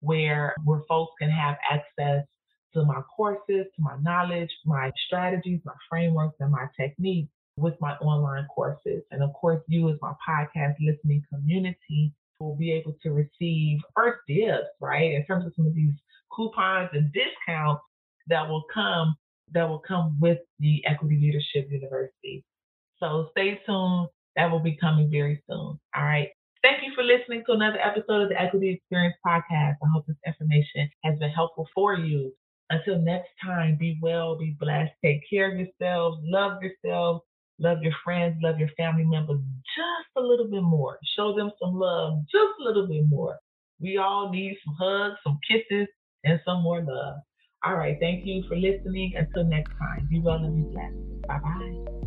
where 0.00 0.54
where 0.64 0.80
folks 0.88 1.12
can 1.20 1.30
have 1.30 1.56
access 1.70 2.24
to 2.72 2.84
my 2.84 3.02
courses, 3.14 3.66
to 3.76 3.80
my 3.80 3.96
knowledge, 4.00 4.50
my 4.64 4.90
strategies, 5.06 5.60
my 5.64 5.74
frameworks, 5.90 6.36
and 6.40 6.50
my 6.50 6.66
techniques 6.78 7.30
with 7.56 7.74
my 7.80 7.92
online 7.96 8.46
courses. 8.46 9.02
And 9.10 9.22
of 9.22 9.32
course, 9.34 9.62
you 9.68 9.90
as 9.90 9.96
my 10.00 10.12
podcast 10.26 10.76
listening 10.80 11.22
community 11.30 12.14
will 12.40 12.56
be 12.56 12.72
able 12.72 12.94
to 13.02 13.12
receive 13.12 13.78
first 13.96 14.18
dibs, 14.28 14.66
right? 14.80 15.12
In 15.12 15.24
terms 15.26 15.46
of 15.46 15.52
some 15.56 15.66
of 15.66 15.74
these 15.74 15.94
coupons 16.34 16.90
and 16.92 17.12
discounts 17.12 17.82
that 18.28 18.48
will 18.48 18.64
come 18.72 19.14
that 19.52 19.68
will 19.68 19.82
come 19.86 20.16
with 20.20 20.38
the 20.58 20.82
Equity 20.86 21.18
Leadership 21.20 21.70
University. 21.70 22.44
So 22.98 23.28
stay 23.32 23.60
tuned. 23.66 24.08
That 24.36 24.50
will 24.50 24.60
be 24.60 24.76
coming 24.80 25.10
very 25.10 25.42
soon. 25.48 25.78
All 25.94 26.02
right. 26.02 26.28
Thank 26.62 26.82
you 26.82 26.92
for 26.94 27.04
listening 27.04 27.44
to 27.46 27.52
another 27.52 27.78
episode 27.78 28.22
of 28.22 28.28
the 28.30 28.40
Equity 28.40 28.70
Experience 28.70 29.14
Podcast. 29.24 29.74
I 29.82 29.88
hope 29.92 30.06
this 30.06 30.16
information 30.26 30.88
has 31.04 31.18
been 31.18 31.30
helpful 31.30 31.68
for 31.74 31.94
you. 31.94 32.32
Until 32.70 32.98
next 32.98 33.28
time, 33.44 33.76
be 33.78 33.98
well, 34.00 34.38
be 34.38 34.56
blessed, 34.58 34.92
take 35.04 35.20
care 35.28 35.52
of 35.52 35.58
yourselves, 35.58 36.18
love 36.24 36.58
yourselves, 36.62 37.22
love 37.58 37.82
your 37.82 37.94
friends, 38.04 38.36
love 38.42 38.58
your 38.58 38.70
family 38.76 39.04
members 39.04 39.40
just 39.76 40.08
a 40.16 40.20
little 40.20 40.48
bit 40.50 40.62
more. 40.62 40.98
Show 41.16 41.34
them 41.34 41.50
some 41.60 41.74
love 41.74 42.20
just 42.30 42.52
a 42.60 42.64
little 42.64 42.86
bit 42.86 43.04
more. 43.08 43.38
We 43.80 43.98
all 43.98 44.30
need 44.30 44.56
some 44.64 44.74
hugs, 44.78 45.16
some 45.24 45.38
kisses, 45.48 45.88
and 46.24 46.40
some 46.44 46.62
more 46.62 46.80
love. 46.82 47.16
All 47.64 47.76
right. 47.76 47.96
Thank 48.00 48.26
you 48.26 48.44
for 48.48 48.56
listening. 48.56 49.14
Until 49.16 49.44
next 49.44 49.70
time, 49.78 50.06
be 50.10 50.20
well 50.20 50.36
and 50.36 50.54
be 50.54 50.72
blessed. 50.72 51.26
Bye 51.26 51.38
bye. 51.38 52.04